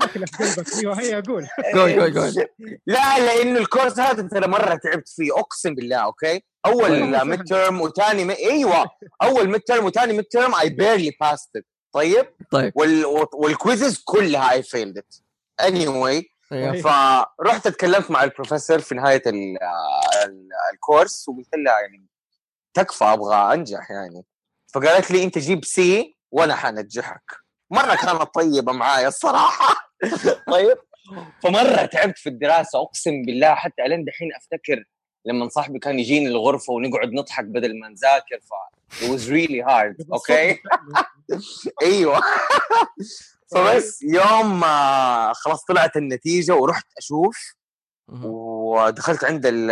قلبك. 0.01 0.75
إيوه 0.79 1.01
هي 1.01 1.19
أقول 1.19 1.47
قول 1.75 2.01
قول 2.01 2.19
قول. 2.19 2.47
لا 2.87 3.19
لأنه 3.19 3.59
الكورس 3.59 3.99
هذا 3.99 4.29
ترى 4.29 4.47
مرة 4.49 4.75
تعبت 4.75 5.09
فيه. 5.09 5.39
أقسم 5.39 5.75
بالله 5.75 5.97
okay؟ 5.97 6.43
أول 6.67 7.27
midterm 7.27 7.81
وثاني. 7.81 8.37
إيوه. 8.37 8.87
أول 9.23 9.49
midterm 9.51 9.85
وثاني 9.85 10.13
midterm 10.13 10.55
I 10.55 10.69
barely 10.69 11.17
passed 11.21 11.51
طيب؟ 11.99 12.27
طيب. 12.51 12.73
وال... 12.77 13.05
وال 13.33 13.48
quizzes 13.48 14.03
كلها 14.05 14.53
I 14.53 14.63
failed 14.63 14.99
it 14.99 15.15
anyway 15.61 16.31
فرحت 16.83 17.67
اتكلمت 17.67 18.11
مع 18.11 18.25
البروفيسور 18.25 18.79
في 18.79 18.95
نهاية 18.95 19.23
ال... 19.27 19.63
ال... 20.25 20.49
الكورس 20.73 21.29
وقلت 21.29 21.55
لها 21.55 21.81
يعني 21.81 22.07
تكفى 22.75 23.05
أبغى 23.05 23.55
أنجح 23.55 23.91
يعني. 23.91 24.25
فقالت 24.75 25.11
لي 25.11 25.25
أنت 25.25 25.39
جيب 25.39 25.65
C 25.65 26.17
وأنا 26.31 26.55
حنجحك. 26.55 27.33
مرة 27.71 27.95
كانت 27.95 28.35
طيبة 28.35 28.73
معايا 28.73 29.09
الصراحة. 29.09 29.93
طيب؟ 30.53 30.79
فمرة 31.43 31.87
تعبت 31.87 32.19
في 32.19 32.29
الدراسة 32.29 32.83
أقسم 32.83 33.23
بالله 33.23 33.55
حتى 33.55 33.83
الين 33.83 34.05
دحين 34.05 34.29
أفتكر 34.35 34.85
لما 35.25 35.49
صاحبي 35.49 35.79
كان 35.79 35.99
يجيني 35.99 36.27
الغرفة 36.27 36.73
ونقعد 36.73 37.13
نضحك 37.13 37.45
بدل 37.45 37.81
ما 37.81 37.89
نذاكر 37.89 38.41
ف 38.41 38.78
it 38.93 39.09
was 39.11 39.29
really 39.29 39.61
hard 39.69 40.07
okay 40.13 40.59
أيوه. 41.83 42.21
فبس. 43.55 44.03
يوم 44.03 44.61
خلاص 45.35 45.65
طلعت 45.69 45.97
النتيجة 45.97 46.55
ورحت 46.55 46.87
أشوف. 46.99 47.37
ودخلت 48.09 49.25
عند 49.25 49.47
ال- 49.47 49.71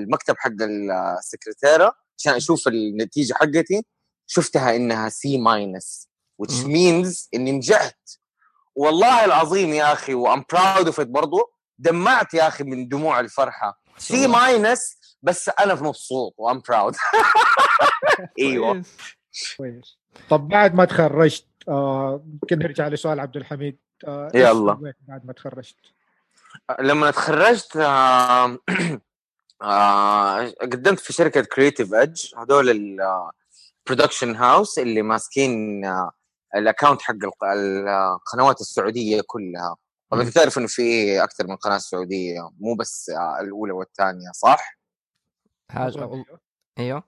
المكتب 0.00 0.34
حق 0.38 0.50
السكرتيرة 1.18 1.94
عشان 2.18 2.32
أشوف 2.34 2.68
النتيجة 2.68 3.34
حقتي 3.34 3.82
شفتها 4.26 4.76
إنها 4.76 5.08
C 5.08 5.38
minus 5.38 6.08
which 6.42 6.64
means 6.64 7.28
إني 7.34 7.52
نجحت. 7.52 7.98
والله 8.76 9.24
العظيم 9.24 9.68
يا 9.74 9.92
أخي 9.92 10.14
و 10.14 10.22
I'm 10.22 10.44
proud 10.52 10.86
of 10.86 11.00
برضه 11.00 11.52
دمعت 11.78 12.34
يا 12.34 12.48
أخي 12.48 12.64
من 12.64 12.88
دموع 12.88 13.20
الفرحة. 13.20 13.82
C 13.98 14.26
minus 14.26 14.96
بس 15.22 15.48
أنا 15.60 15.74
مبسوط 15.74 16.34
و 16.38 16.44
I'm 16.44 16.62
proud 16.68 16.94
إيوه 18.40 18.82
كويس. 19.56 19.98
طب 20.30 20.48
بعد 20.48 20.74
ما 20.74 20.84
تخرجت 20.84 21.46
آه، 21.68 22.24
يمكن 22.42 22.58
نرجع 22.58 22.88
لسؤال 22.88 23.20
عبد 23.20 23.36
الحميد 23.36 23.78
آه، 24.06 24.30
يلا. 24.34 24.92
بعد 25.08 25.26
ما 25.26 25.32
تخرجت 25.32 25.76
لما 26.80 27.10
تخرجت 27.10 27.76
آه، 27.76 28.58
آه، 29.62 30.48
قدمت 30.62 31.00
في 31.00 31.12
شركة 31.12 31.40
Creative 31.40 31.94
Edge 31.94 32.34
هذول 32.38 32.70
ال 33.86 33.90
production 33.90 34.36
house 34.36 34.78
اللي 34.78 35.02
ماسكين 35.02 35.84
آه، 35.84 36.10
ال 36.56 36.62
account 36.62 37.02
حق 37.02 37.14
الق- 37.14 37.44
القنوات 37.44 38.60
السعودية 38.60 39.22
كلها 39.26 39.76
طبعا. 40.10 40.22
أنت 40.22 40.30
تعرف 40.34 40.58
إنه 40.58 40.66
في 40.66 41.18
أكثر 41.24 41.46
من 41.46 41.56
قناة 41.56 41.78
سعودية 41.78 42.50
مو 42.60 42.74
بس 42.74 43.10
آه، 43.10 43.40
الأولى 43.40 43.72
والثانية 43.72 44.30
صح؟ 44.34 44.78
حاجة 45.72 46.04
أظن. 46.04 46.24
أيوه. 46.78 47.02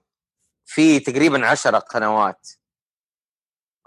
في 0.65 0.99
تقريبا 0.99 1.45
عشرة 1.47 1.77
قنوات. 1.79 2.49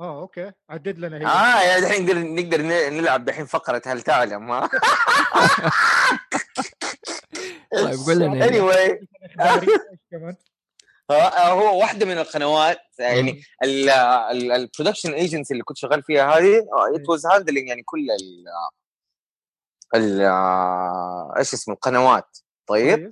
آه 0.01 0.21
okay. 0.21 0.53
عدد 0.71 0.99
لنا 0.99 1.17
هي. 1.19 1.27
آه 1.27 1.63
yeah 1.63 1.81
دحين 1.81 2.03
نقدر 2.05 2.19
نقدر 2.19 2.63
نلعب 2.91 3.25
دحين 3.25 3.47
فقرة 3.47 3.83
هل 3.87 4.03
تعلم 4.03 4.51
ها؟ 4.51 4.71
طيب 7.73 7.99
قول 8.07 8.19
لنا 8.19 8.47
كمان؟ 10.11 10.37
ها- 11.11 11.49
هو 11.49 11.81
واحدة 11.81 12.07
من 12.07 12.19
القنوات 12.19 12.79
يعني 12.99 13.43
ال 13.63 13.76
production 13.76 15.13
agency 15.13 15.53
اللي 15.55 15.65
كنت 15.65 15.77
شغال 15.77 16.03
فيها 16.03 16.39
هذه 16.39 16.59
it 16.95 17.09
was 17.09 17.27
handling 17.27 17.69
يعني 17.69 17.83
كل 17.83 18.07
ال 18.11 18.45
ال 19.95 20.21
إيش 21.39 21.55
اسمه 21.55 21.75
القنوات 21.75 22.39
طيب. 22.67 23.11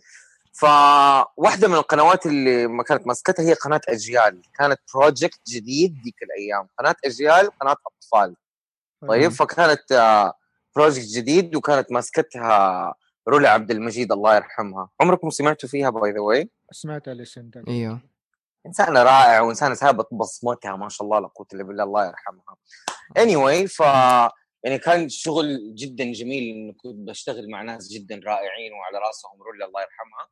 فواحدة 0.58 1.68
من 1.68 1.74
القنوات 1.74 2.26
اللي 2.26 2.66
ما 2.66 2.82
كانت 2.82 3.06
ماسكتها 3.06 3.42
هي 3.42 3.52
قناة 3.52 3.80
أجيال. 3.88 4.42
كانت 4.58 4.80
project 4.94 5.40
جديد 5.48 5.94
ذيك 6.04 6.22
الأيام. 6.22 6.68
قناة 6.78 6.94
أجيال 7.04 7.50
قناة 7.60 7.76
أطفال. 7.86 8.36
طيب 9.08 9.30
فكانت 9.30 9.82
project 10.76 11.06
جديد 11.06 11.56
وكانت 11.56 11.92
ماسكتها 11.92 12.94
رولا 13.28 13.50
عبد 13.50 13.70
المجيد 13.70 14.12
الله 14.12 14.36
يرحمها. 14.36 14.88
عمركم 15.00 15.30
سمعتوا 15.30 15.68
فيها 15.68 15.90
by 15.90 16.12
the 16.12 16.20
way 16.20 16.50
سمعت 16.72 17.08
الاسم 17.08 17.50
ده 17.50 17.64
إيوه. 17.68 18.00
انسانه 18.66 19.02
رائعه 19.02 19.42
وانسانه 19.42 19.74
سابت 19.74 20.06
بصمتها 20.12 20.76
ما 20.76 20.88
شاء 20.88 21.04
الله 21.04 21.18
لا 21.18 21.26
قوة 21.26 21.46
إلا 21.54 21.64
بالله 21.64 21.84
الله 21.84 22.06
يرحمها. 22.06 22.56
anyway 23.18 23.66
ف 23.66 23.82
يعني 24.66 24.78
كان 24.78 25.08
شغل 25.08 25.74
جدا 25.74 26.12
جميل 26.12 26.54
إنه 26.54 26.72
كنت 26.72 27.08
بشتغل 27.08 27.50
مع 27.50 27.62
ناس 27.62 27.88
جدا 27.88 28.20
رائعين 28.24 28.72
وعلى 28.72 28.98
راسهم 28.98 29.42
رولا 29.42 29.66
الله 29.66 29.80
يرحمها. 29.80 30.28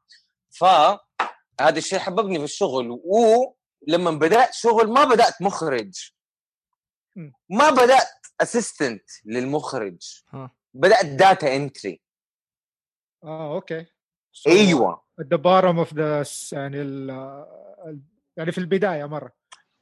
فهذا 0.51 1.79
الشيء 1.79 1.99
حببني 1.99 2.39
في 2.39 2.45
الشغل 2.45 3.01
ولما 3.05 4.11
بدأت 4.11 4.55
شغل 4.55 4.89
ما 4.89 5.05
بدأت 5.05 5.43
مخرج. 5.43 6.11
ما 7.51 7.71
بدأت 7.71 8.09
assistant 8.41 9.05
للمخرج. 9.25 10.23
بدأت 10.75 11.07
data 11.07 11.57
entry 11.57 12.01
آه 13.25 13.55
okay. 13.55 13.87
So, 14.33 14.47
أيوه. 14.47 15.05
at 15.21 15.25
the 15.25 15.39
bottom 15.39 15.79
of 15.87 15.95
the 15.95 16.53
يعني 16.53 16.83
ال 16.83 17.11
يعني 18.37 18.53
في 18.53 18.59
البداية 18.59 19.05
مرة. 19.05 19.33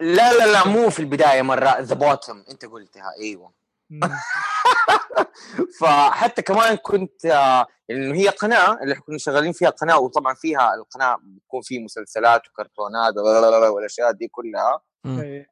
لا 0.01 0.33
لا 0.33 0.53
لا 0.53 0.69
مو 0.69 0.91
في 0.91 1.01
البداية 1.01 1.43
مرة 1.43 1.81
ذا 1.81 1.95
بوتم 1.95 2.45
أنت 2.51 2.65
قلتها 2.65 3.15
أيوه. 3.21 3.62
فحتى 5.81 6.43
كمان 6.43 6.77
كنت 6.77 7.27
آه، 7.27 7.67
انه 7.91 8.15
هي 8.15 8.29
قناة 8.29 8.83
اللي 8.83 8.95
كنا 8.95 9.19
شغالين 9.19 9.53
فيها 9.53 9.71
قناة 9.71 9.99
وطبعا 9.99 10.35
فيها 10.35 10.75
القناة 10.75 11.19
بتكون 11.23 11.61
فيه 11.63 11.85
مسلسلات 11.85 12.43
وكرتونات 12.49 13.15
والأشياء 13.75 14.13
دي 14.13 14.29
كلها. 14.29 14.81
إيه. 15.07 15.47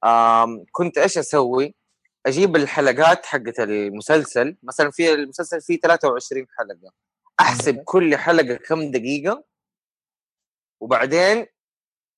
كنت 0.72 0.98
إيش 0.98 1.18
أسوي؟ 1.18 1.74
أجيب 2.26 2.56
الحلقات 2.56 3.26
حقت 3.26 3.60
المسلسل 3.60 4.56
مثلا 4.62 4.90
في 4.90 5.14
المسلسل 5.14 5.60
فيه 5.60 5.80
23 5.80 6.46
حلقة 6.58 6.92
أحسب. 7.40 7.82
كل 7.84 8.16
حلقة 8.16 8.54
كم 8.54 8.90
دقيقة 8.90 9.44
وبعدين 10.80 11.46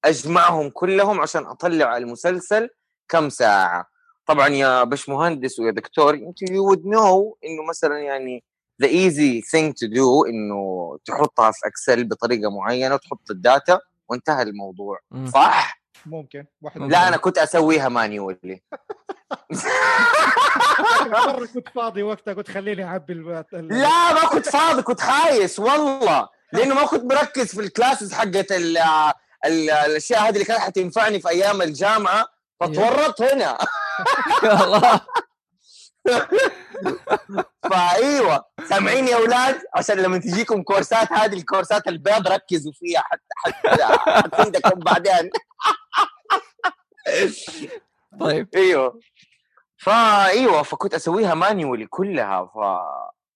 أجمعهم 0.04 0.70
كلهم 0.70 1.20
عشان 1.20 1.46
أطلع 1.46 1.96
المسلسل 1.96 2.70
كم 3.08 3.28
ساعة 3.28 3.91
طبعا 4.26 4.48
يا 4.48 4.84
باشمهندس 4.84 5.58
ويا 5.60 5.70
دكتور 5.70 6.14
انت 6.14 6.42
you 6.42 6.64
would 6.64 6.86
know 6.86 7.38
إنه 7.44 7.62
مثلا 7.68 7.98
يعني 7.98 8.44
the 8.82 8.88
easy 8.88 9.40
thing 9.40 9.74
to 9.74 9.86
do 9.86 10.24
إنه 10.24 10.98
تحطها 11.04 11.50
في 11.50 11.66
Excel 11.66 12.04
بطريقة 12.04 12.50
معينة 12.50 12.94
وتحط 12.94 13.30
ال 13.30 13.40
data 13.40 13.80
وانتهى 14.08 14.42
الموضوع. 14.42 14.98
مم. 15.10 15.26
صح؟ 15.26 15.82
ممكن. 16.06 16.44
واحد 16.62 16.80
لا 16.80 17.08
أنا 17.08 17.16
كنت 17.16 17.38
أسويها 17.38 17.88
manually. 17.88 18.62
مرة 21.06 21.46
كنت 21.54 21.68
فاضي 21.68 22.02
وقتها 22.02 22.34
قلت 22.34 22.50
خليني 22.50 22.84
أعبي 22.84 23.14
لا 23.52 24.12
ما 24.12 24.26
كنت 24.32 24.48
فاضي 24.48 24.82
كنت 24.82 25.00
خايس 25.00 25.58
والله. 25.58 26.28
لأنه 26.52 26.74
ما 26.74 26.86
كنت 26.86 27.04
مركز 27.04 27.54
في 27.54 27.60
الكلاسز 27.60 28.12
حقت 28.12 28.52
ال 28.52 28.78
ال 29.46 29.70
الأشياء 29.70 30.20
هذه 30.20 30.34
اللي 30.34 30.44
كانت 30.44 30.60
حتنفعني 30.60 31.20
في 31.20 31.28
أيام 31.28 31.62
الجامعة 31.62 32.26
فتورطت 32.60 33.22
هنا. 33.22 33.58
يا 34.44 34.64
الله. 34.64 35.00
فأيوة. 37.70 38.44
سامعين 38.68 39.08
يا 39.08 39.16
أولاد؟ 39.16 39.62
عشان 39.74 39.96
لما 39.96 40.18
تجيكم 40.18 40.62
كورسات 40.62 41.12
هذه 41.12 41.32
الكورسات 41.34 41.88
البيض 41.88 42.28
ركزوا 42.28 42.72
فيها 42.72 43.00
حتى 43.00 43.34
حتى 43.36 43.84
حتفيدكم 44.10 44.80
بعدين. 44.80 45.30
طيب. 48.20 48.48
أيوه. 48.56 49.00
فأيوة 49.78 50.62
فكنت 50.62 50.94
أسويها 50.94 51.34
مانيولي 51.34 51.86
كلها. 51.86 52.44
ف 52.54 52.58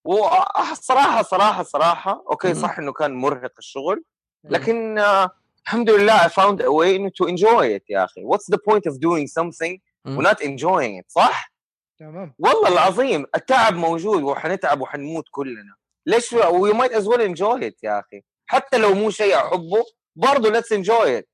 والصراحه 0.05 1.23
صراحة 1.23 1.63
صراحة 1.63 2.25
أوكي. 2.31 2.55
صح 2.55 2.79
إنه 2.79 2.93
كان 2.93 3.15
مرهق 3.15 3.53
الشغل 3.59 4.05
لكن 4.45 4.99
آه، 4.99 5.31
الحمد 5.65 5.91
لله 5.91 6.19
I 6.19 6.31
found 6.31 6.61
a 6.61 6.71
way 6.71 7.11
to 7.11 7.27
enjoy 7.29 7.79
it 7.79 7.83
يا 7.89 8.05
أخي. 8.05 8.25
What's 8.25 8.47
the 8.55 8.59
point 8.59 8.87
of 8.87 9.01
doing 9.01 9.27
something 9.27 9.81
مم. 10.07 10.19
و 10.19 10.23
not 10.23 10.37
enjoying 10.37 11.03
it 11.03 11.05
صح؟ 11.09 11.53
تمام. 11.99 12.35
والله 12.39 12.69
العظيم 12.69 13.27
التعب 13.35 13.75
موجود 13.75 14.23
وحنتعب 14.23 14.81
وحنموت 14.81 15.25
كلنا. 15.31 15.75
ليش 16.07 16.35
we 16.35 16.73
might 16.73 16.93
as 16.93 17.05
well 17.05 17.21
enjoy 17.21 17.61
it 17.61 17.75
يا 17.83 18.01
أخي. 18.01 18.23
حتى 18.47 18.79
لو 18.79 18.95
مو 18.95 19.11
شيء 19.11 19.37
أحبه 19.37 19.85
برضه 20.17 20.61
let's 20.61 20.77
enjoy 20.77 21.21
it. 21.21 21.25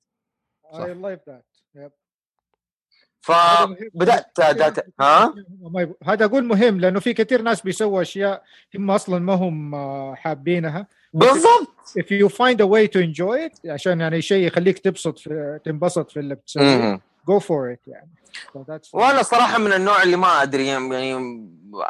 I 0.75 0.95
like 0.95 1.21
that 1.29 1.45
فبدأت 3.21 4.33
data 4.39 4.83
ها؟ 5.01 5.35
هذا 6.05 6.25
أقول 6.25 6.45
مهم 6.45 6.81
لأنه 6.81 7.01
في 7.01 7.15
كثير 7.15 7.43
ناس 7.43 7.61
بيسووا 7.61 8.03
أشياء 8.03 8.43
هم 8.75 8.91
أصلا 8.91 9.19
ما 9.19 9.35
هم 9.35 9.75
آه، 9.75 10.15
حابينها. 10.15 10.87
بالضبط. 11.13 11.69
If 11.99 12.07
you 12.11 12.29
find 12.29 12.61
a 12.61 12.67
way 12.67 12.87
to 12.89 13.01
enjoy 13.01 13.49
it 13.49 13.71
عشان 13.71 14.01
يعني 14.01 14.23
شيء 14.23 14.47
يخليك 14.47 14.79
تبسط 14.79 15.19
في 15.19 15.61
تنبسط 15.65 16.11
في 16.11 16.21
اللي 16.21 16.35
بتسويه. 16.35 17.01
Go 17.31 17.41
for 17.41 17.75
it 17.75 17.89
يعني 17.89 18.15
so 18.83 18.95
وأنا 18.95 19.23
صراحة 19.23 19.59
من 19.59 19.73
النوع 19.73 20.03
اللي 20.03 20.17
ما 20.17 20.43
أدري 20.43 20.67
يعني 20.67 21.15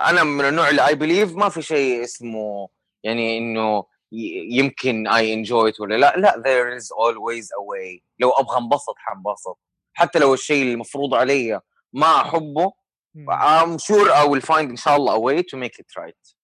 أنا 0.00 0.24
من 0.24 0.44
النوع 0.44 0.68
اللي 0.68 0.86
I 0.86 0.94
believe 0.94 1.34
ما 1.34 1.48
في 1.48 1.62
شيء 1.62 2.04
اسمه 2.04 2.68
يعني 3.02 3.38
إنه 3.38 3.84
يمكن 4.50 5.08
I 5.08 5.34
enjoy 5.34 5.72
ولا 5.80 5.94
لا. 5.94 6.16
لا 6.16 6.32
there 6.32 6.80
is 6.80 6.84
always 6.84 7.44
a 7.44 7.62
way. 7.62 8.00
لو 8.18 8.30
أبغى 8.30 8.58
انبسط 8.58 8.94
حنبسط 8.96 9.58
حتى 9.92 10.18
لو 10.18 10.34
الشيء 10.34 10.62
المفروض 10.62 11.14
علي 11.14 11.60
ما 11.92 12.20
أحبه. 12.20 12.72
I'm 13.16 13.78
sure 13.78 14.10
I 14.10 14.24
will 14.24 14.40
find 14.40 14.68
إن 14.70 14.76
شاء 14.76 14.96
الله 14.96 15.14
a 15.16 15.20
way 15.20 15.42
to 15.42 15.56
make 15.56 15.78
it 15.78 16.02
right. 16.02 16.34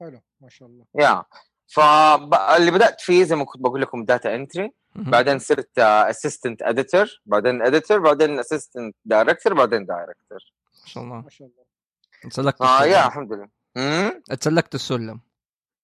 حلو 0.00 0.20
ما 0.40 0.48
شاء 0.48 0.68
الله. 0.68 0.84
yeah 0.98 1.24
فاللي 1.66 2.70
بدأت 2.70 3.00
فيه 3.00 3.24
زي 3.24 3.36
ما 3.36 3.44
كنت 3.44 3.62
بقول 3.62 3.82
لكم 3.82 4.04
data 4.04 4.34
entry. 4.34 4.72
بعدين 4.96 5.38
صرت 5.38 5.78
assistant 5.78 6.62
editor 6.62 7.20
بعدين 7.26 7.62
editor 7.62 7.98
بعدين 7.98 8.38
assistant 8.38 8.96
director 9.04 9.54
بعدين 9.54 9.86
director 9.86 10.38
ما 10.82 10.86
شاء 10.86 11.04
الله. 11.04 11.20
ما 11.20 11.30
شاء 11.30 11.48
الله. 11.48 11.64
تسلكت 12.30 12.62
آه 12.62 12.84
yeah 12.84 13.06
الحمد 13.06 13.32
لله. 13.32 13.48
امم 13.76 14.22
تسلكت 14.40 14.74
السلم. 14.74 15.20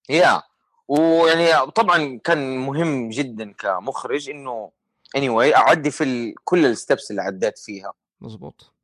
yeah. 0.08 0.42
ويعني 0.88 1.70
طبعا 1.70 2.20
كان 2.24 2.58
مهم 2.58 3.08
جدا 3.08 3.52
كمخرج 3.52 4.30
إنه 4.30 4.72
anyway 5.18 5.56
اعدي 5.56 5.90
في 5.90 6.04
ال... 6.04 6.34
كل 6.44 6.66
ال 6.66 6.74
steps 6.74 7.10
اللي 7.10 7.22
عديت 7.22 7.58
فيها. 7.58 7.92
مزبوط 8.20 8.74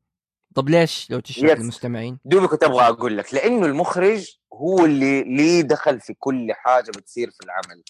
طب 0.55 0.69
ليش؟ 0.69 1.11
لو 1.11 1.21
تشرح 1.21 1.51
Yes. 1.53 1.59
للمستمعين. 1.59 2.19
دوبي 2.25 2.47
كنت 2.47 2.65
أبغى 2.65 2.89
أقول 2.89 3.19
لك 3.19 3.35
لأنه 3.35 3.67
المخرج 3.67 4.37
هو 4.53 4.85
اللي 4.85 5.23
ليه 5.23 5.63
دخل 5.63 6.01
في 6.01 6.15
كل 6.15 6.53
حاجة 6.53 6.91
بتصير 6.91 7.31
في 7.31 7.39
العمل. 7.45 7.83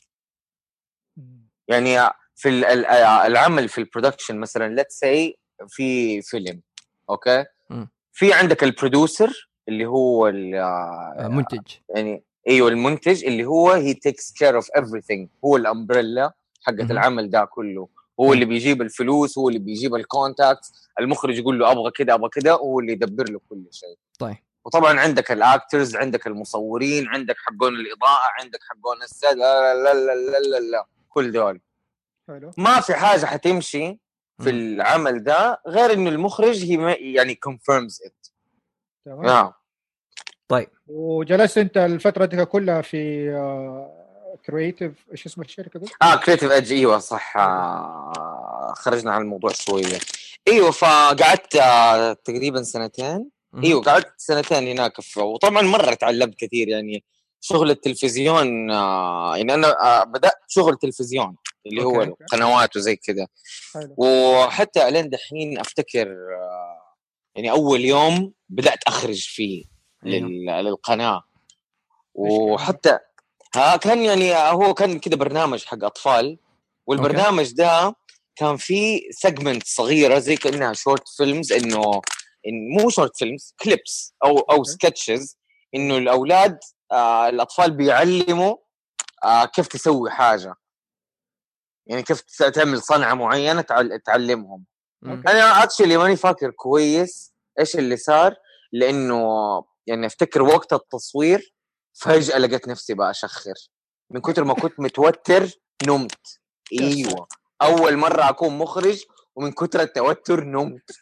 يعني 1.69 1.97
في 2.37 2.49
ال- 2.49 2.65
العمل 3.27 3.69
في 3.69 3.79
ال 3.79 3.84
production 3.84 4.37
مثلا 4.41 4.75
let's 4.75 4.99
say 4.99 5.39
في 5.69 6.23
فيلم 6.23 6.61
okay. 7.11 7.45
في 8.13 8.33
عندك 8.33 8.65
ال 8.65 8.74
producer 8.74 9.51
اللي 9.69 9.87
هو 9.87 10.29
ال- 10.29 10.55
آه، 10.55 11.29
منتج. 11.29 11.61
يعني 11.89 12.25
أيوه 12.49 12.69
المنتج 12.69 13.25
اللي 13.25 13.45
هو 13.45 13.71
he 13.71 13.95
takes 13.95 14.33
care 14.33 14.57
of 14.57 14.69
everything. 14.79 15.27
هو 15.45 15.57
ال 15.57 15.65
umbrella 15.65 16.33
حقت. 16.63 16.91
العمل 16.91 17.31
ده 17.31 17.45
كله. 17.45 17.89
هو 18.21 18.33
اللي 18.33 18.45
بيجيب 18.45 18.83
الفلوس 18.83 19.39
هو 19.39 19.49
اللي 19.49 19.59
بيجيب 19.59 19.95
ال 19.95 20.03
contact 20.03 20.61
المخرج 21.01 21.39
يقول 21.39 21.59
له 21.59 21.73
أبغى 21.73 21.91
كذا 21.91 22.15
أبغى 22.15 22.29
كذا 22.29 22.53
هو 22.53 22.81
اللي 22.81 22.93
يدبر 22.93 23.31
له 23.31 23.41
كل 23.49 23.65
شيء. 23.71 23.97
طيب. 24.19 24.37
وطبعا 24.65 25.01
عندك 25.01 25.33
ال 25.33 25.42
actors 25.42 25.97
عندك 25.97 26.27
المصورين 26.27 27.09
عندك 27.09 27.37
حقون 27.39 27.75
الإضاءة 27.75 28.31
عندك 28.41 28.59
حقون 28.71 29.03
ال 29.03 29.11
set 29.11 29.37
لا 29.37 29.75
لا 29.75 29.95
لا 29.95 30.15
لا 30.15 30.39
لا, 30.41 30.61
لا. 30.71 30.87
كل 31.09 31.33
دول. 31.33 31.61
حلو 32.29 32.51
ما 32.57 32.81
في 32.81 32.95
حاجة 32.95 33.27
حتمشي 33.27 33.99
في. 34.43 34.51
العمل 34.51 35.23
ده 35.25 35.61
غير 35.67 35.93
إنه 35.93 36.11
المخرج 36.11 36.65
he 36.65 36.77
ما- 36.77 36.93
يعني 37.01 37.39
confirms 37.49 38.07
it 38.07 38.31
تمام 39.05 39.51
yeah. 39.51 39.53
طيب 40.49 40.69
وجلست 40.87 41.59
أنت 41.59 41.77
الفترة 41.77 42.25
دي 42.25 42.45
كلها 42.45 42.83
في 42.83 43.31
Creative 44.47 44.93
إيش 45.13 45.27
اسم 45.27 45.41
الشركة 45.43 45.81
دي؟ 45.81 45.87
آه 46.03 46.17
Creative 46.17 46.51
Edge 46.53 46.73
أيوه 46.73 46.99
صح 46.99 47.37
آه 47.37 48.73
خرجنا 48.77 49.11
عن 49.13 49.23
الموضوع 49.23 49.51
شوية 49.53 49.99
أيوه 50.49 50.71
فقعدت 50.71 51.57
آه 51.57 52.13
تقريبا 52.13 52.63
سنتين. 52.63 53.31
أيوه 53.65 53.83
قعدت 53.83 54.13
سنتين 54.17 54.69
هناك. 54.69 54.93
وطبعا 55.17 55.63
مرة 55.63 55.95
تعلمت 55.95 56.35
كثير 56.35 56.69
يعني 56.69 57.05
شغل 57.41 57.71
التلفزيون 57.71 58.71
آه 58.71 59.37
يعني 59.37 59.55
أنا 59.55 59.69
آه 59.83 60.05
بدأت 60.05 60.37
شغل 60.49 60.77
تلفزيون 60.77 61.37
اللي 61.67 61.85
هو 61.85 62.03
okay. 62.03 62.23
القنوات 62.23 62.77
وزي 62.77 62.97
كذا 62.97 63.27
وحتى 63.97 64.89
إلين 64.89 65.11
دحين 65.11 65.59
أفتكر 65.59 66.09
آه 66.09 66.97
يعني 67.37 67.51
أول 67.51 67.81
يوم 67.81 68.33
بدأت 68.49 68.79
أخرج 68.87 69.21
فيه. 69.21 69.65
لل... 70.03 70.47
للقناة 70.47 71.23
وحتى 72.15 72.99
ها 73.55 73.77
كان 73.77 74.03
يعني 74.03 74.35
هو 74.35 74.75
كان 74.75 74.99
كده 74.99 75.17
برنامج 75.17 75.65
حق 75.65 75.85
أطفال 75.85 76.39
والبرنامج 76.87 77.53
ده 77.53 77.95
كان 78.37 78.57
فيه 78.57 79.11
segment 79.11 79.67
صغيرة 79.67 80.19
زي 80.19 80.37
كأنها 80.37 80.73
short 80.73 81.09
films 81.09 81.53
إنه 81.53 82.01
إن 82.47 82.69
مو 82.79 82.91
short 82.91 83.17
films 83.17 83.55
clips 83.61 84.15
أو 84.25 84.39
أو. 84.39 84.65
sketches 84.65 85.39
إنه 85.75 85.97
الأولاد 85.97 86.59
آه 86.93 87.29
الأطفال 87.29 87.71
بيعلموا 87.71 88.57
آه 89.25 89.45
كيف 89.45 89.67
تسوي 89.69 90.11
حاجة. 90.11 90.55
يعني 91.87 92.03
كيف 92.03 92.21
تعمل 92.43 92.83
صنعة 92.83 93.15
معينة 93.15 93.61
تعل- 93.61 94.01
تعلمهم. 94.05 94.65
مم. 95.03 95.23
أنا 95.29 95.63
actually 95.63 95.97
ماني 95.97 96.17
فاكر 96.17 96.51
كويس 96.51 97.33
إيش 97.59 97.77
اللي 97.77 97.97
صار 97.97 98.35
لأنه 98.73 99.25
يعني 99.87 100.07
أفتكر 100.07 100.43
وقت 100.43 100.73
التصوير 100.73 101.55
فجأة 101.95 102.39
لقيت 102.39 102.69
نفسي 102.69 102.95
بقى 102.95 103.11
أشخر. 103.11 103.55
من 104.11 104.21
كثر 104.21 104.45
ما 104.45 104.55
كنت 104.55 104.81
متوتر 104.81 105.49
نمت. 105.87 106.41
أيوه. 106.81 107.29
أول 107.63 107.97
مرة 107.97 108.29
أكون 108.29 108.59
مخرج 108.59 109.03
ومن 109.37 109.53
كثر 109.53 109.81
التوتر 109.81 110.45
نمت. 110.45 110.91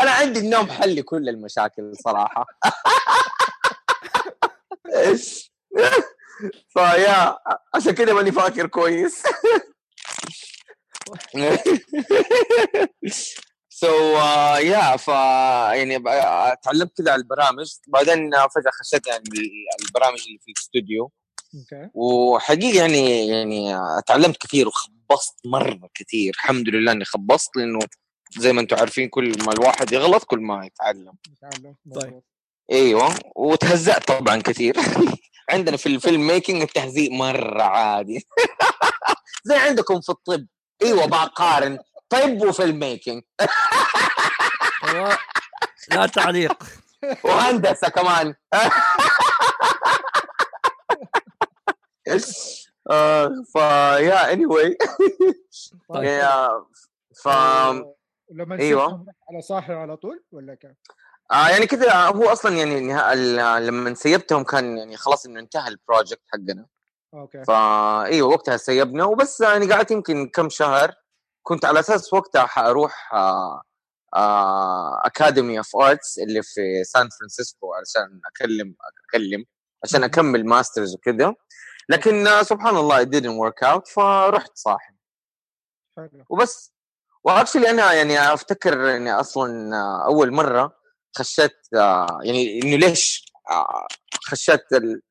أنا 0.00 0.10
عندي 0.10 0.40
النوم 0.40 0.70
حل 0.70 0.96
لكل 0.96 1.28
المشاكل 1.28 1.92
صراحة. 2.04 2.46
فيا 6.72 7.38
عشان 7.74 7.92
كده 7.94 8.14
ماني 8.14 8.32
فاكر 8.32 8.66
كويس. 8.66 9.22
سو 13.68 14.18
يا 14.58 14.96
ف 14.96 15.08
يعني 15.08 16.02
تعلمت 16.62 16.96
كذا 16.98 17.12
على 17.12 17.22
البرامج. 17.22 17.72
بعدين 17.88 18.30
فجأة 18.30 18.70
خشيت 18.80 19.06
يعني 19.06 19.22
البرامج 19.84 20.22
اللي 20.26 20.38
في 20.38 20.50
الاستوديو 20.50 21.12
okay. 21.54 21.90
وحقيقه 21.94 22.80
يعني 22.80 23.28
يعني 23.28 23.74
تعلمت 24.06 24.36
كثير 24.36 24.68
وخبصت 25.10 25.34
مرة 25.44 25.88
كثير. 25.94 26.34
الحمد 26.34 26.68
لله 26.68 26.92
إني 26.92 27.04
خبصت 27.04 27.56
لأنه 27.56 27.78
زي 28.38 28.52
ما 28.52 28.60
أنتم 28.60 28.76
عارفين 28.76 29.08
كل 29.08 29.32
ما 29.44 29.52
الواحد 29.52 29.92
يغلط 29.92 30.24
كل 30.24 30.38
ما 30.40 30.66
يتعلم. 30.66 31.12
طيب. 31.94 32.22
أيوه. 32.72 33.14
وتهزأت 33.36 34.08
طبعا 34.08 34.36
كثير. 34.42 34.76
عندنا 35.50 35.76
في 35.76 35.86
ال 35.86 35.94
film 35.94 36.26
making 36.26 36.62
التهزيء 36.62 37.12
مرة 37.12 37.62
عادي. 37.62 38.26
زي 39.44 39.56
عندكم 39.56 40.00
في 40.00 40.08
الطب. 40.08 40.46
أيوه 40.82 41.06
بقارن 41.06 41.78
طب 42.08 42.42
و 42.42 42.49
film 42.49 42.78
making 42.78 43.22
أيوة. 44.84 45.18
لا 45.92 46.06
تعليق. 46.06 46.62
وهندسة 47.24 47.88
كمان. 47.88 48.34
ف 53.52 54.32
yeah 54.32 54.46
anyway 54.46 54.78
طيب 55.88 56.22
ف 57.14 57.28
لما. 58.30 58.56
أيوة. 58.58 59.06
على 59.30 59.42
صاحي 59.42 59.72
على 59.72 59.96
طول 59.96 60.24
ولا 60.32 60.54
كيف؟ 60.54 60.70
آه 61.32 61.48
يعني 61.48 61.66
كذا 61.66 61.92
هو 61.92 62.24
أصلا 62.24 62.56
يعني 62.56 62.80
لما 63.66 63.94
سيبتهم 63.94 64.44
كان 64.44 64.78
يعني 64.78 64.96
خلاص 64.96 65.26
إنه 65.26 65.40
انتهى 65.40 65.68
ال 65.68 65.75
project 65.75 66.22
حقنا 66.26 66.66
okay 67.14 67.44
فا 67.44 68.04
أيوه 68.04 68.28
وقتها 68.28 68.56
سيبنا 68.56 69.04
وبس 69.04 69.40
يعني 69.40 69.72
قعدت 69.72 69.90
يمكن 69.90 70.28
كم 70.28 70.48
شهر 70.48 70.94
كنت 71.42 71.64
على 71.64 71.80
أساس 71.80 72.12
وقتها 72.12 72.46
حأروح 72.46 73.14
آه 73.14 73.62
آه 74.16 75.06
Academy 75.06 75.58
of 75.58 75.76
Arts 75.76 76.18
اللي 76.18 76.42
في 76.42 76.84
سان 76.84 77.08
فرانسيسكو 77.08 77.74
عشان 77.74 78.20
اكلم 78.26 78.74
أكلم 79.08 79.44
عشان 79.84 80.04
أكمل 80.04 80.46
masters 80.46 80.94
وكذا. 80.94 81.34
لكن 81.88 82.42
سبحان 82.42 82.76
الله 82.76 83.04
it 83.04 83.08
didn't 83.08 83.38
work 83.44 83.68
out 83.68 83.92
فرحت 83.94 84.52
حلو. 85.96 86.24
وبس. 86.30 86.72
و 87.24 87.29
actually 87.29 87.70
أنا 87.70 87.92
يعني 87.92 88.32
أفتكر 88.34 88.96
إني 88.96 89.12
أصلا 89.12 89.76
أول 90.06 90.32
مرة 90.32 90.76
خشيت 91.16 91.56
يعني 92.22 92.60
إنه 92.62 92.76
ليش 92.76 93.32
خشيت 94.24 94.72
ال 94.72 95.02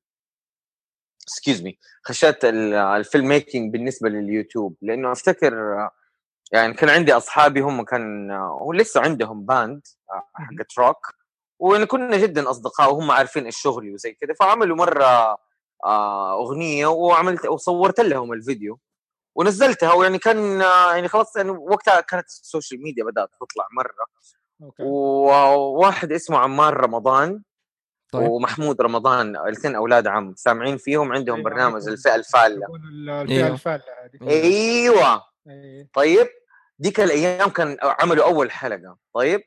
excuse 1.24 1.62
me 1.62 1.80
خشيت 2.04 2.46
ال- 2.46 2.74
ال 2.74 2.84
film 2.84 3.28
making 3.28 3.74
بالنسبة 3.74 4.10
لليوتيوب. 4.10 4.78
لأنه 4.82 5.12
أفتكر 5.12 5.54
يعني 6.52 6.74
كان 6.74 6.90
عندي 6.90 7.14
أصحابي 7.14 7.60
هم 7.60 7.84
كان 7.84 8.32
ولسه 8.62 9.02
عندهم 9.02 9.46
band 9.46 9.82
حقت 10.34 10.78
روك 10.80 11.08
وإن 11.60 11.86
كنا 11.86 12.18
جدا 12.18 12.50
أصدقاء 12.50 12.94
وهم 12.94 13.12
عارفين 13.12 13.46
إيش 13.46 13.58
شغلي 13.58 13.94
وزي 13.94 14.14
كذا 14.14 14.34
فعملوا 14.34 14.78
مرة 14.78 15.38
آه، 15.86 16.34
أغنية 16.34 16.88
وعملت 16.88 17.46
وصورت 17.46 18.00
لهم 18.00 18.34
الفيديو 18.34 18.80
ونزلتها. 19.36 19.94
ويعني 19.94 20.18
كان 20.18 20.62
آه، 20.62 20.94
يعني 20.94 21.08
خلاص 21.08 21.36
يعني 21.36 21.50
وقتها 21.50 22.02
كانت 22.02 22.26
ال 22.26 22.34
social 22.34 22.82
media 22.84 23.04
بدأت 23.04 23.30
تطلع 23.42 23.68
مرة. 23.72 24.06
okay. 24.62 24.84
وواحد 24.84 26.12
اسمه 26.12 26.38
عمار 26.38 26.78
رمضان 26.78 27.42
طيب. 28.12 28.30
ومحمود 28.30 28.82
رمضان 28.82 29.36
الاثنين 29.36 29.76
أولاد 29.76 30.08
عم 30.08 30.34
سامعين 30.38 30.78
فيهم 30.78 31.12
عندهم 31.14 31.36
أيوة، 31.36 31.50
برنامج. 31.50 31.88
الفئة 31.88 32.16
الضالة. 32.16 32.68
الفئة 33.22 33.36
أيوه. 33.36 33.48
الضالة 33.48 33.84
هذه. 34.04 34.30
أيوه. 34.30 35.24
إيه. 35.48 35.90
طيب 35.94 36.28
ديك 36.80 37.00
الأيام 37.00 37.50
كان 37.50 37.78
عملوا 37.82 38.26
أول 38.26 38.52
حلقة. 38.52 38.98
طيب 39.14 39.42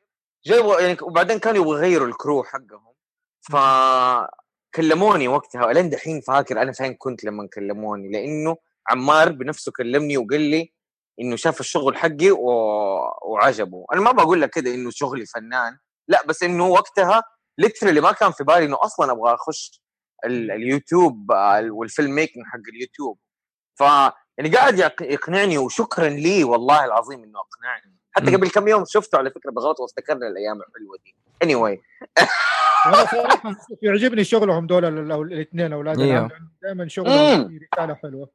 جابوا 0.46 0.81
يعني 0.81 0.96
وبعدين 1.02 1.38
كانوا 1.38 1.61
يبغوا 1.61 1.76
يغيروا 1.78 2.09
ال 2.09 2.16
crew 2.16 2.44
حقهم. 2.44 2.92
فكلموني 3.50 5.28
وقتها 5.28 5.72
لين 5.72 5.90
دحين 5.90 6.20
فاكر 6.20 6.62
أنا 6.62 6.72
فين 6.72 6.94
كنت 6.94 7.24
لما 7.24 7.48
كلموني 7.55 8.09
لأنه 8.12 8.57
عمار 8.88 9.33
بنفسه 9.33 9.72
كلمني 9.72 10.16
وقال 10.18 10.40
لي 10.40 10.72
إنه 11.20 11.37
شاف 11.37 11.61
الشغل 11.61 11.96
حقي 11.96 12.31
و... 12.31 12.46
وعجبه. 13.22 13.87
أنا 13.92 14.00
ما 14.00 14.12
بقول 14.12 14.40
لك 14.40 14.50
كده 14.50 14.74
إنه 14.74 14.90
شغلي 14.90 15.26
فنان 15.26 15.78
لا 16.09 16.26
بس 16.26 16.42
إنه 16.42 16.66
وقتها 16.66 17.22
literally 17.59 18.01
ما 18.00 18.12
كان 18.12 18.33
في 18.33 18.44
بالي 18.44 18.64
إنه 18.64 18.76
أصلا 18.81 19.12
أبغى 19.12 19.35
أخش 19.35 19.83
ال... 20.24 20.50
اليوتيوب 20.50 21.33
آه، 21.33 21.70
وال 21.70 21.85
film 21.85 22.14
making 22.14 22.44
حق 22.46 22.61
اليوتيوب. 22.74 23.18
ف 23.78 23.81
يعني 24.38 24.57
قاعد 24.57 24.78
يق- 24.78 25.02
يقنعني 25.02 25.59
وشكرا 25.59 26.09
لي 26.09 26.44
والله 26.44 26.85
العظيم 26.85 27.22
إنه 27.24 27.38
أقنعني. 27.40 28.02
حتى. 28.12 28.37
قبل 28.37 28.51
كم 28.51 28.68
يوم 28.68 28.85
شفته 28.85 29.18
على 29.18 29.31
فكرة 29.31 29.51
بالغلط 29.51 29.81
وافتكرنا 29.81 30.29
الأيام 30.29 30.61
الحلوة 30.61 30.96
دي. 31.05 31.14
anyway 31.42 31.79
صراحة 33.12 33.57
يعجبني 33.83 34.25
شغلهم 34.25 34.66
دول 34.66 34.85
الاثنين 35.33 35.72
أولاد 35.72 36.01
أيوه. 36.01 36.27
العم 36.27 36.48
دائما 36.62 36.88
شغلهم 36.88 37.61
رسالة 37.75 37.94
حلوة. 37.94 38.29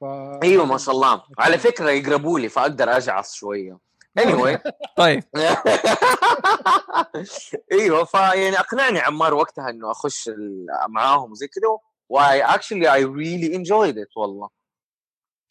ف... 0.00 0.04
أيوه 0.42 0.64
ما 0.64 0.78
شاء 0.78 0.94
الله. 0.94 1.22
على 1.38 1.58
فكرة 1.58 1.90
يقربوا 1.90 2.38
لي 2.38 2.48
فأقدر 2.48 2.96
أجعص 2.96 3.34
شوية. 3.34 3.78
anyway. 4.20 4.58
طيب. 4.96 5.24
أيوه 7.72 8.04
فيعني 8.04 8.58
أقنعني 8.60 8.98
عمار 9.00 9.34
وقتها 9.34 9.70
إنه 9.70 9.90
أخش 9.90 10.28
ال- 10.28 10.66
معاهم 10.88 11.30
وزي 11.30 11.46
كذا 11.48 11.68
و 12.08 12.42
I 12.42 12.48
actually 12.48 12.94
I 12.94 13.04
really 13.04 13.56
enjoyed 13.56 13.98
it 13.98 14.16
والله. 14.16 14.48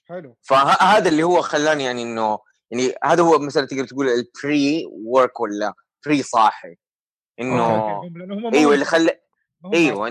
حلو. 0.09 0.35
فهذا 0.41 1.09
اللي 1.09 1.23
هو 1.23 1.41
خلاني 1.41 1.83
يعني 1.83 2.03
إنه 2.03 2.39
يعني 2.79 2.93
هذا 3.03 3.23
هو 3.23 3.39
مثلا 3.39 3.65
تقدر 3.67 3.87
تقول 3.87 4.07
ال 4.09 4.28
pre 4.28 4.85
work 4.91 5.39
ولا 5.39 5.73
pre 6.05 6.23
صاحي 6.23 6.75
انه 7.39 8.01
أيوه 8.53 8.73
اللي 8.73 8.85
خلى 8.85 9.19
أيوه 9.73 10.09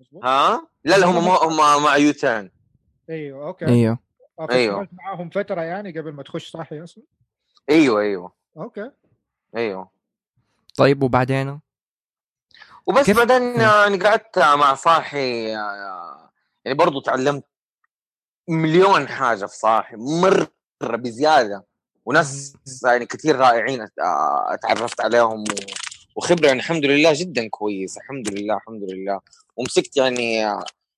مظبوط؟ 0.00 0.24
ها؟ 0.24 0.68
لا 0.84 0.98
لا 0.98 1.06
هم 1.06 1.24
ما- 1.24 1.44
هم 1.76 1.82
مع 1.84 1.96
يوتيرن 1.96 2.50
أيوه 3.10 3.46
okay. 3.46 3.66
أيوه. 3.66 3.98
آه،. 4.40 4.46
فاشتغلت 4.46 4.88
معاهم 4.92 5.30
فترة 5.30 5.60
يعني 5.60 5.98
قبل 5.98 6.12
ما 6.12 6.22
تخش 6.22 6.50
صاحي 6.50 6.82
أصلا. 6.82 7.04
أيوه 7.70 8.00
أيوه. 8.00 8.32
أوكي. 8.56 8.90
أيوه. 9.56 9.90
طيب 10.76 11.02
وبعدين؟ 11.02 11.60
وبس 12.86 13.06
كيف- 13.06 13.16
بعدين 13.16 13.42
مم. 13.42 13.60
يعني 13.60 13.98
قعدت 13.98 14.38
مع 14.38 14.74
صاحي 14.74 15.48
يعني 15.48 16.74
برضو 16.78 17.00
تعلمت 17.00 17.44
مليون 18.48 19.08
حاجة 19.08 19.46
في 19.46 19.56
صاحي 19.56 19.96
مرة 19.96 20.48
بزيادة. 20.96 21.66
وناس 22.04 22.54
يعني 22.84 23.06
كثير 23.06 23.36
رائعين 23.36 23.86
اتعرفت 24.48 25.00
عليهم 25.00 25.44
وخبرة 26.16 26.46
يعني 26.46 26.58
الحمد 26.58 26.84
لله 26.84 27.12
جدا 27.12 27.48
كويس 27.48 27.96
الحمد 27.96 28.28
لله 28.28 28.56
الحمد 28.56 28.82
لله. 28.82 29.20
ومسكت 29.56 29.96
يعني 29.96 30.34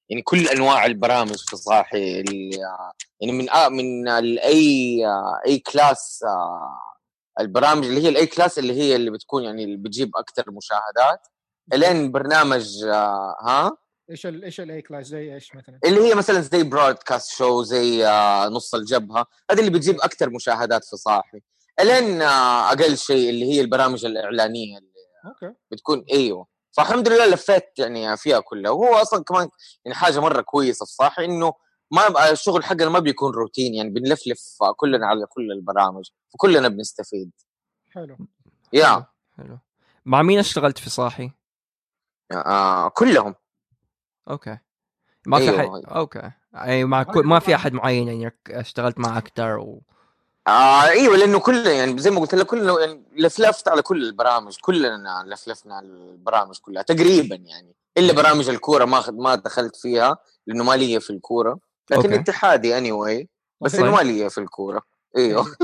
يعني 0.09 0.23
كل 0.25 0.49
أنواع 0.49 0.87
البرامج 0.87 1.37
في 1.37 1.57
صاحي 1.57 2.25
يعني 3.21 3.33
من 3.33 3.47
من 3.71 4.09
A 4.39 5.01
A 5.47 5.59
class 5.59 6.25
البرامج 7.41 7.87
اللي 7.87 8.03
هي 8.03 8.09
ال 8.09 8.27
A 8.27 8.32
class 8.32 8.59
اللي 8.59 8.73
هي 8.73 8.97
اللي 8.97 9.11
بتكون 9.11 9.45
يعني 9.45 9.65
اللي 9.65 9.77
بتجيب 9.77 10.17
أكثر 10.17 10.51
مشاهدات. 10.51 11.27
إلين 11.73 12.13
برنامج 12.13 12.85
ها؟ 13.43 13.77
إيش 14.11 14.27
ال 14.27 14.45
إيش 14.45 14.61
ال 14.61 14.83
A 14.83 14.87
class 14.87 15.07
زي 15.07 15.35
إيش 15.35 15.55
مثلا؟ 15.55 15.79
اللي 15.85 16.01
هي 16.01 16.15
مثلا 16.15 16.41
زي 16.41 16.63
broadcast 16.63 17.35
show 17.37 17.63
زي 17.63 18.07
آه، 18.07 18.49
نص 18.49 18.75
الجبهة. 18.75 19.27
هذه 19.51 19.61
اللي 19.61 19.71
بتجيب 19.71 20.01
أكثر 20.01 20.31
مشاهدات 20.31 20.85
في 20.85 20.97
صاحي. 20.97 21.41
إلين 21.81 22.23
آه، 22.23 22.69
أقل 22.73 22.97
شيء 22.97 23.31
اللي 23.31 23.45
هي 23.53 23.61
البرامج 23.61 24.05
الإعلانية 24.05 24.79
اللي 24.79 24.91
okay. 25.27 25.57
بتكون 25.71 26.05
إيوه. 26.13 26.47
فالحمد 26.77 27.09
لله 27.09 27.27
لفيت 27.27 27.65
يعني 27.79 28.17
فيها 28.17 28.41
كلها. 28.41 28.71
وهو 28.71 28.95
أصلا 28.95 29.25
كمان 29.25 29.49
يعني 29.85 29.99
حاجة 29.99 30.21
مرة 30.21 30.41
كويسة 30.41 30.87
في 30.87 30.93
صاحي 30.93 31.25
إنه 31.25 31.53
ما 31.91 32.31
الشغل 32.31 32.65
حقنا 32.65 32.89
ما 32.89 32.99
بيكون 32.99 33.33
روتين. 33.33 33.75
يعني 33.75 33.91
بنلفلف 33.91 34.41
كلنا 34.77 35.07
على 35.07 35.27
كل 35.27 35.53
البرامج. 35.53 36.11
وكلنا 36.35 36.69
بنستفيد. 36.69 37.31
حلو. 37.91 38.17
yeah. 38.73 39.07
حلو. 39.37 39.59
مع 40.05 40.23
مين 40.23 40.39
اشتغلت 40.39 40.79
في 40.79 40.91
صاحي؟ 40.91 41.31
آه 42.33 42.89
كلهم. 42.89 43.35
okay. 44.31 44.59
ما 45.27 45.39
في 45.39 45.51
أيوه. 45.51 45.61
أحد 45.61 45.85
okay. 45.87 46.31
اي 46.55 46.85
مع 46.85 47.03
كل... 47.03 47.25
ما 47.25 47.39
في 47.39 47.55
أحد 47.55 47.73
معين 47.73 48.09
يعني 48.09 48.37
اشتغلت 48.51 48.99
مع 48.99 49.19
أكثر 49.19 49.59
و... 49.59 49.83
آه 50.47 50.89
أيوه 50.89 51.17
لأنه 51.17 51.41
كل 51.41 51.67
يعني 51.67 51.99
زي 51.99 52.11
ما 52.11 52.21
قلت 52.21 52.35
لك 52.35 52.47
كلنا 52.47 52.81
يعني 52.81 53.03
لفلفت 53.17 53.69
على 53.69 53.83
كل 53.83 54.03
البرامج 54.03 54.57
كلنا 54.61 55.25
لفلفنا 55.27 55.75
على 55.75 55.87
البرامج 55.87 56.59
كلها 56.59 56.83
تقريبا 56.83 57.37
يعني. 57.37 57.75
إلا 57.99 58.13
برامج 58.13 58.49
الكورة 58.49 58.85
ما 58.85 59.01
خد 59.01 59.15
ما 59.15 59.35
دخلت 59.35 59.77
فيها 59.77 60.19
لأنه 60.47 60.65
ما 60.65 60.77
لي 60.77 61.01
في 61.01 61.11
الكورة. 61.11 61.59
لكن 61.91 62.03
okay. 62.03 62.21
اتحادي 62.21 62.79
anyway 62.79 63.27
بس 63.61 63.73
طيب. 63.73 63.85
انه 63.85 63.97
ما 63.97 64.01
لي 64.01 64.31
في 64.31 64.39
الكورة. 64.39 64.83
أيوه. 65.17 65.45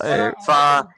طيب. 0.00 0.34
ف 0.46 0.50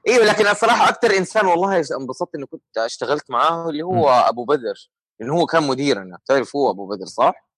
أيوه 0.09 0.25
لكن 0.25 0.47
الصراحة 0.47 0.89
أكثر 0.89 1.17
إنسان 1.17 1.47
والله 1.47 1.77
إنبسطت 1.77 2.35
انه 2.35 2.47
كنت 2.47 2.79
اشتغلت 2.79 3.31
معاه 3.31 3.69
اللي 3.71 3.83
هو 3.83 4.11
أبو 4.11 4.45
بدر. 4.45 4.91
لأنه 5.21 5.35
هو 5.35 5.47
كان 5.47 5.63
مديرنا 5.63 6.19
تعرف 6.27 6.57
هو 6.57 6.71
أبو 6.71 6.87
بدر 6.87 7.07
صح؟ 7.07 7.49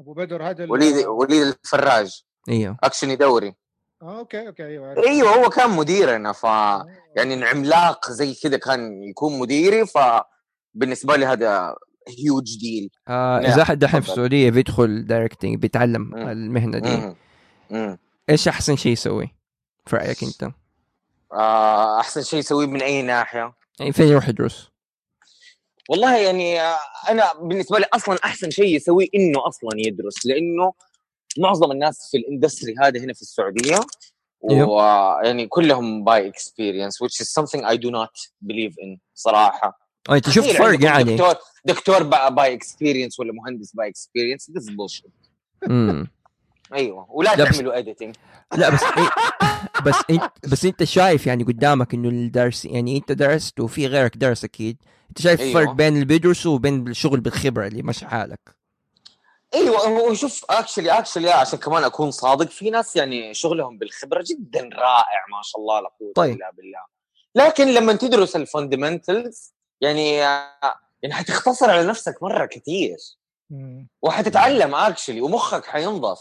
أبو 0.00 0.12
بدر 0.12 0.50
هذا 0.50 0.66
وليد 0.70 1.06
وليد 1.06 1.42
الفراج 1.42 2.22
أيوه 2.48 2.76
أكشن 2.84 3.11
يا 3.11 3.16
دوري 3.16 3.54
آه، 4.02 4.18
okay 4.18 4.48
okay 4.48 4.66
أيوه 4.66 4.90
عرفت. 4.90 5.06
أيوه 5.06 5.30
هو 5.30 5.48
كان 5.48 5.70
مديرنا 5.70 6.32
ف 6.32 6.46
آه. 6.46 6.86
يعني 7.16 7.44
عملاق 7.44 8.10
زي 8.10 8.34
كذا 8.34 8.56
كان 8.56 9.02
يكون 9.02 9.38
مديري 9.38 9.84
فبالنسبه 9.86 11.16
لي 11.16 11.26
هذا 11.26 11.76
huge 12.18 12.58
deal 12.60 12.90
آه 13.08 13.40
نعم، 13.40 13.52
إذا 13.52 13.62
احد 13.62 13.78
دحين 13.78 14.00
في. 14.00 14.08
السعودية 14.08 14.50
بيدخل 14.50 15.06
directing 15.06 15.58
بيتعلم 15.58 16.02
مم. 16.02 16.28
المهنة 16.28 16.78
دي 16.78 16.96
مم. 16.96 17.16
مم. 17.70 17.98
إيش 18.30 18.48
أحسن 18.48 18.76
شيء 18.76 18.92
يسوي 18.92 19.34
في 19.86 19.96
رأيك 19.96 20.22
أنت؟ 20.22 20.52
آه، 21.32 22.00
أحسن 22.00 22.22
شيء 22.22 22.38
يسويه 22.38 22.66
من 22.66 22.82
أي 22.82 23.02
ناحية 23.02 23.52
يعني 23.80 23.92
فين 23.92 24.08
يروح 24.08 24.28
يدرس؟ 24.28 24.70
والله 25.88 26.16
يعني 26.16 26.60
أنا 27.08 27.32
بالنسبة 27.40 27.78
لي 27.78 27.86
أصلا 27.94 28.18
أحسن 28.24 28.50
شيء 28.50 28.76
يسويه 28.76 29.06
إنه 29.14 29.48
أصلا 29.48 29.70
يدرس 29.76 30.26
لأنه 30.26 30.72
معظم 31.38 31.72
الناس 31.72 32.08
في 32.10 32.16
ال 32.16 32.22
industry 32.22 32.74
هذا 32.82 33.00
هنا 33.00 33.12
في 33.12 33.22
السعودية 33.22 33.80
أيوه. 34.50 34.68
ويعني 34.68 35.46
كلهم 35.46 36.04
by 36.04 36.28
experience 36.28 37.02
which 37.04 37.20
is 37.20 37.28
something 37.28 37.64
I 37.64 37.76
do 37.76 37.90
not 37.90 38.12
believe 38.46 38.74
in 38.84 38.98
صراحة. 39.14 39.78
شفت 40.08 40.38
تخيل 40.38 40.56
فرق 40.56 40.84
يعني؟ 40.84 41.16
دكتور 41.16 41.34
دكتور 41.64 42.02
by 42.28 42.54
experience 42.54 43.20
ولا 43.20 43.32
مهندس 43.32 43.72
by 43.72 43.88
experience 43.88 44.50
this 44.50 44.62
is 44.62 44.66
bullshit. 44.66 45.10
أيوه 46.72 47.06
ولا 47.10 47.34
تعملوا 47.34 47.78
editing 47.78 48.16
لا 48.56 48.70
بس 48.70 48.80
بس 49.84 49.94
انت 50.10 50.32
بس 50.48 50.64
أنت 50.64 50.84
شايف 50.84 51.26
يعني 51.26 51.44
قدامك 51.44 51.94
إنه 51.94 52.08
الدرس 52.08 52.64
يعني 52.64 52.96
أنت 52.96 53.12
درست 53.12 53.60
وفي 53.60 53.86
غيرك 53.86 54.16
درس 54.16 54.44
أكيد 54.44 54.76
أنت 55.08 55.20
شايف 55.20 55.40
أيوه. 55.40 55.60
الفرق 55.60 55.74
بين 55.74 55.94
اللي 55.94 56.04
بيدرسوا 56.04 56.54
وبين 56.54 56.88
الشغل 56.88 57.20
بالخبرة 57.20 57.66
اللي 57.66 57.82
ماشي 57.82 58.06
حالك 58.06 58.56
أيوه 59.54 59.78
هو 59.78 60.14
شوف 60.14 60.44
actually 60.50 60.90
actually 60.90 61.30
عشان 61.30 61.58
كمان 61.58 61.84
أكون 61.84 62.10
صادق 62.10 62.50
في 62.50 62.70
ناس 62.70 62.96
يعني 62.96 63.34
شغلهم 63.34 63.78
بالخبرة 63.78 64.24
جدا 64.30 64.60
رائع 64.60 65.24
ما 65.32 65.40
شاء 65.42 65.60
الله 65.60 65.80
لا 65.80 65.88
قوة 66.00 66.12
طيب. 66.14 66.36
إلا 66.36 66.50
بالله 66.50 66.84
لكن 67.34 67.68
لما 67.68 67.92
تدرس 67.92 68.36
ال 68.36 68.45
fundamentals 68.45 69.54
يعني 69.80 70.16
يعني 71.02 71.14
حتختصر 71.14 71.70
على 71.70 71.86
نفسك 71.86 72.22
مرة 72.22 72.46
كثير. 72.46 72.96
وحتتعلم 74.02 74.74
actually 74.74 75.20
ومخك 75.20 75.64
حينضف 75.64 76.18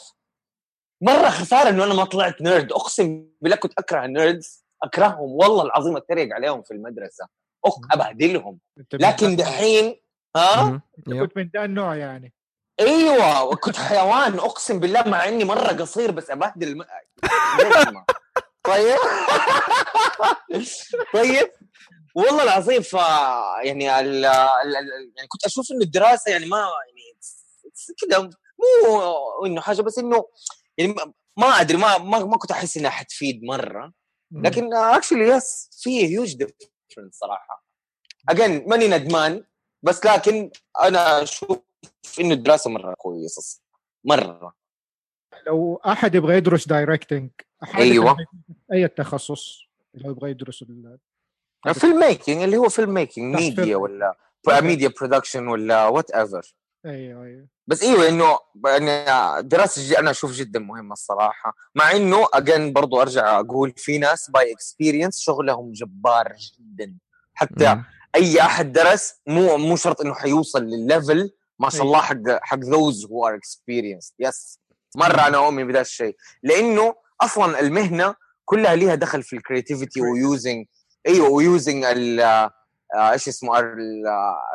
مرة 1.02 1.30
خسارة 1.30 1.70
إنه 1.70 1.84
أنا 1.84 1.94
ما 1.94 2.04
طلعت 2.04 2.42
nerd 2.42 2.72
أقسم 2.72 3.26
بالله 3.42 3.56
كنت 3.56 3.74
أكره 3.78 4.06
ال 4.06 4.16
nerds 4.16 4.66
أكرههم. 4.84 5.32
والله 5.32 5.64
العظيم 5.64 5.98
أتريق 5.98 6.36
عليهم 6.36 6.62
في 6.62 6.72
المدرسة. 6.72 7.28
أخ 7.66 7.74
أبهدلهم. 7.92 8.60
لكن 8.94 9.36
دحين 9.36 9.96
ها. 10.36 10.82
كنت 11.06 11.38
من 11.38 11.50
ذا 11.54 11.66
النوع 11.66 11.96
يعني. 11.96 12.34
أيوه. 12.80 13.56
كنت 13.56 13.76
حيوان. 13.76 14.40
أقسم 14.40 14.80
بالله 14.80 15.04
مع 15.08 15.28
إني 15.28 15.44
مرة 15.44 15.68
قصير 15.68 16.12
بس 16.12 16.30
أبهدل 16.30 16.68
الم... 16.68 16.86
طيب. 18.64 18.98
طيب. 21.14 21.52
والله 22.16 22.44
العظيم 22.44 22.82
ف 22.82 22.94
يعني 23.64 24.00
ال... 24.00 24.26
ال... 24.26 24.76
ال... 24.76 25.12
يعني 25.16 25.28
كنت 25.28 25.46
أشوف 25.46 25.72
إنه 25.72 25.82
الدراسة 25.82 26.32
يعني 26.32 26.46
ما 26.46 26.58
يعني 26.58 27.18
كذا 28.02 28.30
مو 28.60 29.46
إنه 29.46 29.62
حاجة 29.62 29.82
بس 29.82 30.00
إنه 30.00 30.26
يعني 30.78 30.96
ما- 31.38 31.46
أدري 31.62 31.78
ما 31.78 31.98
ما, 31.98 32.20
ما 32.26 32.38
كنت 32.38 32.52
أحس 32.52 32.78
انها 32.78 32.90
حتفيد 32.90 33.44
مرة. 33.44 33.94
لكن 34.32 34.74
actually 34.74 35.28
yes 35.28 35.70
في 35.82 36.06
huge 36.08 36.34
difference 36.36 37.16
صراحة 37.16 37.66
again 38.30 38.70
ماني 38.70 38.88
ندمان 38.88 39.44
بس 39.84 40.06
لكن 40.06 40.52
أنا 40.84 41.24
أشوف 41.24 41.60
إنه 42.20 42.34
الدراسه 42.34 42.70
مرة 42.70 42.94
كويسة 42.94 43.62
مرة 44.06 44.56
لو 45.48 45.76
أحد 45.76 46.16
يبغى 46.16 46.38
يدرس 46.38 46.68
directing 46.68 47.30
أيوة. 47.76 48.18
أي 48.74 48.88
تخصص 48.88 49.62
لو 49.94 50.12
يبغى 50.12 50.30
يدرس 50.32 50.62
ال- 50.62 51.00
film 51.74 52.00
making 52.00 52.42
اللي 52.44 52.58
هو 52.58 52.70
film 52.70 52.94
making 52.94 53.36
صح، 53.36 53.42
ميديا. 53.42 53.76
ولا. 53.76 54.18
media 54.62 54.88
production 55.00 55.48
ولا 55.48 55.88
whatever 55.88 56.56
أيوه 56.86 57.24
أيوه. 57.24 57.48
بس 57.68 57.84
إيوه 57.84 58.08
إنه 58.10 58.40
يعني 58.66 59.48
دراسة 59.48 59.82
جي 59.82 60.00
أنا 60.00 60.12
أشوف 60.12 60.32
جدا 60.32 60.60
مهمة 60.60 60.94
الصراحة 60.94 61.54
مع 61.76 61.92
إنه 61.92 62.28
again 62.34 62.74
برضو 62.74 63.02
أرجع 63.02 63.40
أقول 63.40 63.74
في 63.78 63.98
ناس 63.98 64.30
by 64.32 64.54
experience 64.54 65.20
شغلهم 65.20 65.72
جبار 65.72 66.34
جدا. 66.60 66.96
حتى 67.34 67.76
مم. 67.76 67.84
أي 68.16 68.42
أحد 68.42 68.72
درس 68.72 69.14
مو 69.28 69.58
مو 69.58 69.76
شرط 69.76 70.02
إنه 70.02 70.14
حيوصل 70.14 70.64
للل 70.64 70.89
level 70.89 71.32
ما 71.60 71.70
شاء. 71.70 71.82
الله 71.82 72.02
حق 72.02 72.18
حق 72.42 72.60
those 72.60 73.06
who 73.06 73.28
are 73.28 73.36
experienced 73.36 74.14
yes 74.20 74.60
مرة 74.96 75.28
أنا 75.28 75.38
أؤمن 75.38 75.68
بهذا 75.68 75.82
الشيء. 75.82 76.16
لأنه 76.44 76.96
أصلا 77.22 77.60
المهنة 77.60 78.16
كلها 78.46 78.76
ليها 78.76 78.96
دخل 78.96 79.24
في 79.24 79.36
ال 79.36 79.42
creativity 79.42 80.02
و 80.02 80.12
using 80.12 80.66
أيوه 81.08 81.30
و 81.30 81.39
using 81.39 81.84
ال 81.86 82.50
إيش 82.96 83.28
اسمه 83.28 83.60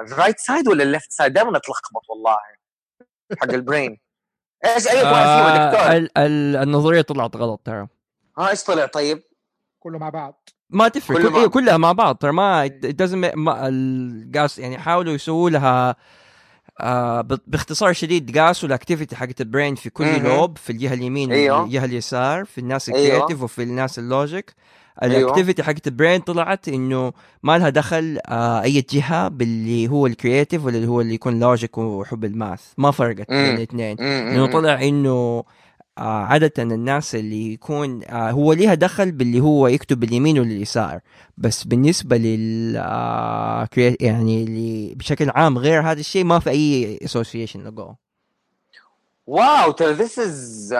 ال 0.00 0.06
right 0.06 0.38
side 0.38 0.68
ولا 0.68 0.82
ال 0.82 0.88
left 0.88 1.12
side 1.12 1.32
دائما 1.32 1.56
أتلخبط 1.56 2.02
والله. 2.10 2.36
حق 3.40 3.52
ال 3.52 3.60
brain 3.60 4.00
إيش 4.64 4.88
أي 4.88 4.96
واحد 5.02 5.12
فيهم 5.12 5.56
يا 5.56 5.66
آه 5.66 5.70
دكتور؟ 5.72 5.92
ال- 5.96 6.18
ال- 6.18 6.56
النظرية 6.56 7.00
طلعت 7.02 7.36
غلط 7.36 7.60
ترى. 7.64 7.86
ها 8.38 8.50
إيش 8.50 8.64
طلع 8.64 8.86
طيب؟ 8.86 9.22
كله 9.80 9.98
مع 9.98 10.08
بعض. 10.08 10.48
ما 10.70 10.88
تفرق 10.88 11.16
كله 11.18 11.28
كل... 11.28 11.34
مع- 11.34 11.40
إيه 11.40 11.46
كلها 11.46 11.76
مع 11.76 11.92
بعض 11.92 12.16
ترى 12.16 12.32
ما 12.32 12.68
make- 12.68 13.36
ما 13.36 13.68
القاس 13.68 14.58
يعني 14.58 14.78
حاولوا 14.78 15.12
يسووا 15.12 15.50
لها 15.50 15.96
آه 16.80 17.20
باختصار 17.46 17.92
شديد 17.92 18.38
قاسوا 18.38 18.68
ال 18.68 18.73
activity 18.73 19.16
حقت 19.16 19.40
ال 19.40 19.46
brain 19.46 19.74
في 19.74 19.90
كل. 19.90 20.22
lobe 20.22 20.58
في 20.58 20.70
الجهة 20.70 20.94
اليمين 20.94 21.32
أيوه. 21.32 21.60
والجهه 21.62 21.84
اليسار 21.84 22.44
في 22.44 22.58
الناس 22.58 22.88
أيوه. 22.88 23.00
ال 23.00 23.05
creative 23.05 23.42
وفي 23.42 23.62
الناس 23.62 23.98
ال 23.98 24.07
logic 24.07 24.54
أيوه. 25.02 25.20
ال 25.20 25.25
activity 25.25 25.62
حقت 25.62 25.86
ال 25.86 25.92
brain 25.92 26.20
طلعت 26.20 26.68
إنه 26.68 27.12
ما 27.42 27.58
لها 27.58 27.68
دخل 27.68 28.18
آه 28.26 28.62
أي 28.62 28.84
جهة 28.90 29.28
باللي 29.28 29.88
هو 29.88 30.06
ال 30.06 30.13
creative 30.13 30.64
ولا 30.64 30.76
اللي 30.76 30.88
هو 30.88 31.00
اللي 31.00 31.14
يكون 31.14 31.40
logic 31.40 31.78
وحب 31.78 32.24
ال 32.24 32.32
math 32.32 32.62
ما 32.78 32.90
فرقت 32.90 33.28
بين. 33.30 33.54
الاثنين 33.54 33.96
لأنه. 33.96 34.46
طلع 34.46 34.82
إنه 34.82 35.44
عادة 36.04 36.62
الناس 36.62 37.14
اللي 37.14 37.52
يكون 37.52 38.04
آه 38.04 38.30
هو 38.30 38.52
ليها 38.52 38.74
دخل 38.74 39.12
باللي 39.12 39.40
هو 39.40 39.66
يكتب 39.68 40.00
باليمين 40.00 40.38
واليسار. 40.38 41.00
بس 41.38 41.64
بالنسبة 41.64 42.16
لل 42.16 42.76
آه 42.76 43.68
يعني 44.00 44.42
اللي 44.44 44.94
بشكل 44.94 45.30
عام 45.30 45.58
غير 45.58 45.82
هذا 45.82 46.00
الشيء 46.00 46.24
ما 46.24 46.38
في 46.38 46.50
أي 46.50 46.98
association 47.04 47.56
لقوه 47.56 47.96
wow 49.26 49.70
ترى 49.72 49.92
this 49.92 50.18
is 50.18 50.74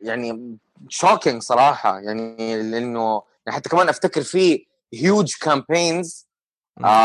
يعني 0.00 0.56
shocking 0.88 1.42
صراحة. 1.42 1.98
يعني 1.98 2.62
لأنه 2.62 3.22
يعني 3.46 3.56
حتى 3.56 3.68
كمان 3.68 3.88
أفتكر 3.88 4.22
في 4.22 4.66
huge 4.94 5.34
campaigns 5.40 6.26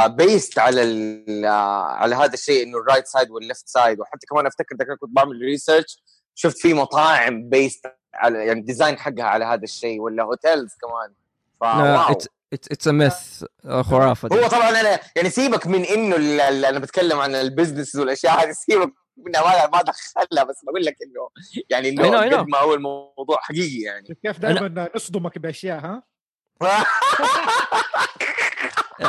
based 0.07 0.59
على 0.59 0.83
ال- 0.83 1.45
آه، 1.45 1.83
على 1.83 2.15
هذا 2.15 2.33
الشيء 2.33 2.63
إنه 2.63 2.77
ال 2.77 2.82
right 2.82 3.07
side 3.07 3.29
وال 3.31 3.43
left 3.43 3.67
side 3.67 3.99
وحتى 3.99 4.27
كمان 4.27 4.45
أفتكر 4.47 4.75
ذاك 4.75 4.87
كنت 4.87 5.09
بعمل 5.15 5.41
research 5.41 6.01
شفت 6.35 6.57
في 6.57 6.73
مطاعم 6.73 7.49
based 7.49 7.85
على 8.13 8.45
يعني 8.45 8.61
design 8.61 8.97
حقها 8.99 9.23
على 9.23 9.45
هذا 9.45 9.63
الشيء 9.63 10.01
ولا 10.01 10.23
hotels 10.23 10.71
كمان 10.81 11.13
ف 11.61 12.11
wow 12.11 12.18
it's 12.18 12.27
it's 12.71 12.87
myth 12.87 13.43
خرافة 13.81 14.27
دي. 14.27 14.35
هو 14.43 14.47
طبعا 14.47 14.69
أنا 14.69 14.99
يعني 15.15 15.29
سيبك 15.29 15.67
من 15.67 15.85
إنه 15.85 16.15
ال- 16.15 16.41
ال- 16.41 16.65
أنا 16.65 16.79
بتكلم 16.79 17.19
عن 17.19 17.35
ال 17.35 17.42
business 17.42 17.95
والأشياء 17.95 18.43
هذه 18.43 18.51
سيبك 18.51 18.93
منها 19.17 19.41
ما 19.41 19.69
ما 19.77 19.81
دخلها 19.81 20.43
بس 20.43 20.55
بقول 20.65 20.85
لك 20.85 20.95
إنه 21.05 21.29
يعني 21.69 21.89
إنه 21.89 22.11
know. 22.11 22.33
قد 22.33 22.47
ما 22.47 22.57
هو 22.57 22.73
الموضوع 22.73 23.37
حقيقي 23.41 23.81
يعني 23.81 24.17
كيف 24.25 24.39
دائما 24.39 24.89
نصدمك 24.95 25.37
بأشياء 25.37 25.79
ها 25.79 26.03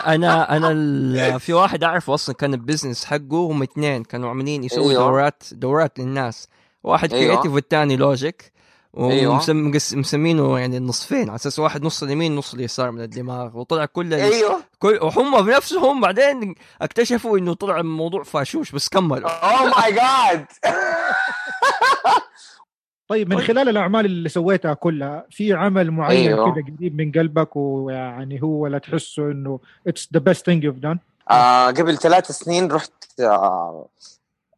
أنا 0.07 0.57
أنا 0.57 0.71
ال- 0.71 1.41
في 1.41 1.53
واحد 1.53 1.85
أعرفه 1.85 2.15
أصلا 2.15 2.35
كان 2.35 2.55
ال 2.55 2.61
business 2.61 3.05
حقه 3.05 3.37
هم 3.51 3.63
اثنين 3.63 4.05
كانوا 4.05 4.29
عاملين 4.29 4.65
يسوي 4.65 4.91
أيوه. 4.91 5.03
دورات 5.05 5.43
دورات 5.53 5.99
للناس 5.99 6.49
واحد 6.85 7.13
أيوه. 7.15 7.27
creative 7.33 7.53
والثاني 7.53 7.97
logic. 7.97 8.53
ومسمينه 8.95 10.59
يعني 10.59 10.77
النصفين 10.77 11.29
على 11.29 11.35
أساس 11.37 11.59
واحد 11.59 11.83
نص 11.83 12.03
اليمين 12.03 12.37
نص 12.37 12.55
اليسار 12.55 12.91
من 12.91 13.01
الدماغ 13.01 13.59
وطلع 13.59 13.85
كل 13.85 14.07
ال- 14.15 14.21
أيوه 14.21 14.61
كل 14.79 14.99
وهم 15.03 15.47
بنفسهم 15.47 16.01
بعدين 16.01 16.55
اكتشفوا 16.83 17.39
إنه 17.39 17.55
طلع 17.55 17.81
الموضوع 17.81 18.23
فاشوش 18.23 18.73
بس 18.73 18.89
كملوا 18.89 19.29
oh 19.31 19.81
my 19.81 19.93
God 19.93 20.47
طيب 23.09 23.29
من. 23.35 23.41
خلال 23.41 23.69
الأعمال 23.69 24.05
اللي 24.07 24.29
سويتها 24.29 24.75
كلها 24.75 25.27
في 25.31 25.53
عمل 25.53 25.91
معين 25.91 26.29
أيوه. 26.33 26.53
كذا 26.55 26.63
قريب 26.79 26.97
من 26.97 27.13
قلبك 27.13 27.57
ويعني 27.57 28.43
هو 28.43 28.67
لا 28.67 28.79
تحسه 28.79 29.23
إنه 29.31 29.61
it's 29.87 30.09
the 30.13 30.19
best 30.21 30.47
thing 30.47 30.65
you've 30.65 30.77
done 30.77 30.99
قبل 31.79 31.97
ثلاث 31.99 32.31
سنين 32.33 32.73
رحت 32.73 32.93
آه 33.21 33.87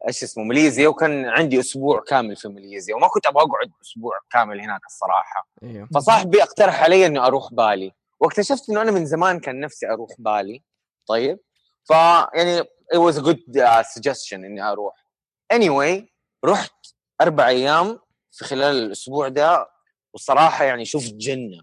إيش 0.07 0.23
اسمه 0.23 0.43
ماليزيا 0.43 0.87
وكان 0.87 1.25
عندي 1.25 1.59
أسبوع 1.59 2.03
كامل 2.07 2.35
في 2.35 2.47
ماليزيا 2.47 2.95
وما 2.95 3.07
كنت 3.07 3.25
أبغى 3.25 3.43
أقعد 3.43 3.71
أسبوع 3.81 4.13
كامل 4.31 4.61
هناك 4.61 4.81
الصراحة. 4.85 5.47
إيوه. 5.63 5.89
فصاحبي 5.95 6.43
اقترح 6.43 6.83
علي 6.83 7.05
إني 7.05 7.19
أروح 7.19 7.53
بالي. 7.53 7.91
واكتشفت 8.19 8.69
إنه 8.69 8.81
أنا 8.81 8.91
من 8.91 9.05
زمان 9.05 9.39
كان 9.39 9.59
نفسي 9.59 9.87
أروح 9.87 10.09
بالي. 10.19 10.63
طيب. 11.07 11.39
فيعني 11.83 12.61
it 12.63 12.97
was 12.97 13.17
a 13.17 13.21
good 13.21 13.57
uh, 13.57 13.83
suggestion 13.83 14.33
إني 14.33 14.61
أروح. 14.61 15.05
Anyway 15.53 16.03
رحت 16.45 16.73
أربع 17.21 17.47
أيام 17.47 17.99
في 18.31 18.45
خلال 18.45 18.75
الأسبوع 18.75 19.27
ده 19.27 19.69
والصراحه 20.13 20.65
يعني 20.65 20.85
شفت 20.85 21.13
جنة. 21.13 21.61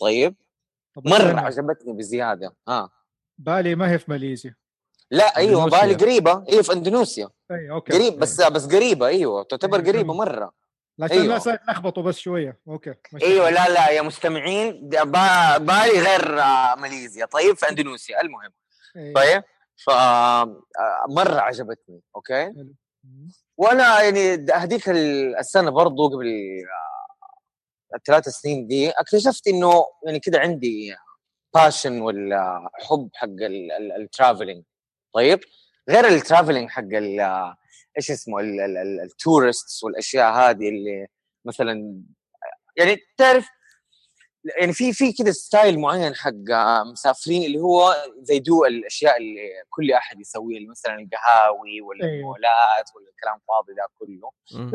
طيب. 0.00 0.36
مرة 0.96 1.40
عجبتني 1.40 1.92
بزيادة. 1.92 2.56
آه. 2.68 2.90
بالي 3.38 3.74
ما 3.74 3.90
هي 3.90 3.98
في 3.98 4.10
ماليزيا. 4.10 4.54
لا 5.12 5.36
أيوه. 5.36 5.64
بالي 5.68 5.94
قريبه 5.94 6.44
أيوه 6.48 6.62
في 6.62 6.72
إندونيسيا 6.72 7.28
اي 7.50 7.70
okay 7.70 7.92
قريب 7.92 8.18
بس 8.18 8.40
بس 8.42 8.66
قريبة 8.66 9.06
أيوه 9.06 9.42
تعتبر 9.42 9.76
أيوة، 9.78 9.88
قريبة. 9.92 10.14
مرة 10.14 10.52
عشان 11.02 11.12
أيوه. 11.16 11.24
الناس 11.24 11.48
لخبطوا 11.68 12.02
بس 12.02 12.18
شوية 12.18 12.60
okay. 12.68 12.94
أيوه 13.22 13.50
لا 13.50 13.68
لا 13.68 13.90
يا 13.90 14.02
مستمعين 14.02 14.88
بالي 14.88 16.00
غير 16.00 16.40
آه، 16.40 16.74
ماليزيا 16.74 17.26
طيب 17.26 17.56
في 17.56 17.68
إندونيسيا 17.68 18.20
المهم 18.20 18.50
أيوه. 18.96 19.14
طيب 19.14 19.42
ف 19.76 19.90
آه، 19.90 20.62
مرة 21.08 21.40
عجبتني 21.40 22.00
okay 22.16 22.44
حلو. 22.44 22.74
وأنا 23.56 24.00
يعني 24.02 24.46
هذيك 24.54 24.88
ال- 24.88 25.36
السنة 25.36 25.70
برضو 25.70 26.08
قبل 26.08 26.26
آه، 26.26 27.96
الثلاث 27.96 28.28
سنين 28.28 28.66
دي 28.66 28.90
اكتشفت 28.90 29.46
إنه 29.48 29.84
يعني 30.06 30.20
كده 30.20 30.38
عندي 30.40 30.94
passion 31.54 32.00
ولا 32.00 32.68
حب 32.74 33.08
حق 33.14 33.28
ال 34.00 34.06
travelling 34.06 34.62
طيب. 35.14 35.40
غير 35.90 36.06
ال 36.08 36.14
travelling 36.14 36.70
حق 36.70 36.82
ال- 36.82 37.54
إيش 37.96 38.10
اسمه 38.10 38.40
ال 39.04 39.13
tourists 39.13 39.84
والأشياء 39.84 40.32
هذه 40.32 40.68
اللي 40.68 41.06
مثلا 41.44 42.02
يعني 42.76 42.96
تعرف 43.16 43.46
يعني 44.60 44.72
في 44.72 44.92
في 44.92 45.12
كده 45.12 45.30
style 45.32 45.78
معين 45.78 46.14
حق 46.14 46.50
آه، 46.52 46.84
مسافرين 46.92 47.42
اللي 47.42 47.58
هو 47.58 47.94
زي 48.22 48.38
دو 48.38 48.64
الأشياء 48.64 49.16
اللي 49.16 49.40
كل 49.70 49.92
أحد 49.92 50.20
يسويها 50.20 50.70
مثلا 50.70 50.94
القهاوي 50.94 51.80
ولا 51.80 52.04
أيوه. 52.04 52.16
المولات 52.16 52.90
ولا 52.96 53.06
الكلام 53.10 53.34
الفاضي 53.36 53.74
ده 53.74 53.86
كله. 53.98 54.30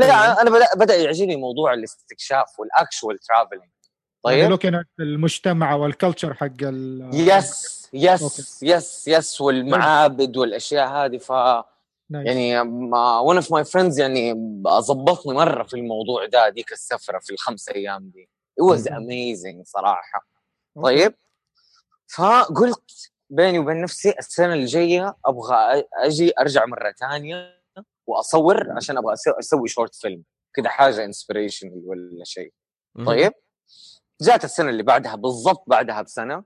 لا 0.08 0.42
أنا 0.42 0.50
بدأ 0.50 0.68
بدأ 0.76 0.96
يعجبني 0.96 1.36
موضوع 1.36 1.74
الاستكشاف 1.74 2.60
وال 2.60 2.75
actual 2.75 3.20
travelling 3.20 3.72
طيب. 4.24 4.50
لوكين 4.50 4.84
المجتمع 5.00 5.76
وال 5.76 5.89
culture 5.89 6.34
حق 6.34 6.64
ال 6.64 7.10
yes 7.14 7.87
yes 7.94 8.24
okay. 8.24 8.44
yes 8.76 9.08
yes 9.08 9.42
والمعابد 9.42 10.38
والأشياء 10.38 10.88
هذه. 10.88 11.18
ف 11.18 11.32
nice. 12.10 12.28
يعني 12.28 12.60
one 13.22 13.36
of 13.36 13.52
my 13.52 13.64
friends 13.64 14.00
يعني 14.00 14.34
ظبطني 14.68 15.34
مرة 15.34 15.64
في 15.64 15.74
الموضوع 15.74 16.26
ده 16.26 16.50
ديك 16.50 16.72
السفرة 16.72 17.20
في 17.20 17.34
الخمس 17.34 17.70
أيام 17.70 18.10
دي. 18.10 18.30
It 18.62 18.64
was 18.64 18.82
amazing 18.82 19.64
صراحة. 19.64 20.28
okay. 20.78 20.86
طيب. 20.88 21.14
فقلت 22.16 23.12
بيني 23.30 23.60
وبين 23.60 23.82
نفسي 23.82 24.14
السنة 24.20 24.54
الجاية 24.54 25.16
أبغى 25.26 25.84
أجي 25.94 26.34
أرجع 26.40 26.66
مرة 26.66 26.92
ثانية 27.00 27.62
وأصور 28.08 28.72
عشان 28.72 28.98
أبغى 28.98 29.14
أسوي 29.40 29.68
short 29.68 29.96
film 29.96 30.24
كذا 30.54 30.70
حاجة 30.70 31.06
inspiration 31.06 31.72
ولا 31.86 32.24
شيء. 32.24 32.54
طيب. 33.06 33.34
جات 34.22 34.46
السنة 34.46 34.70
اللي 34.70 34.84
بعدها 34.84 35.16
بالضبط 35.16 35.64
بعدها 35.68 36.02
بسنة. 36.02 36.44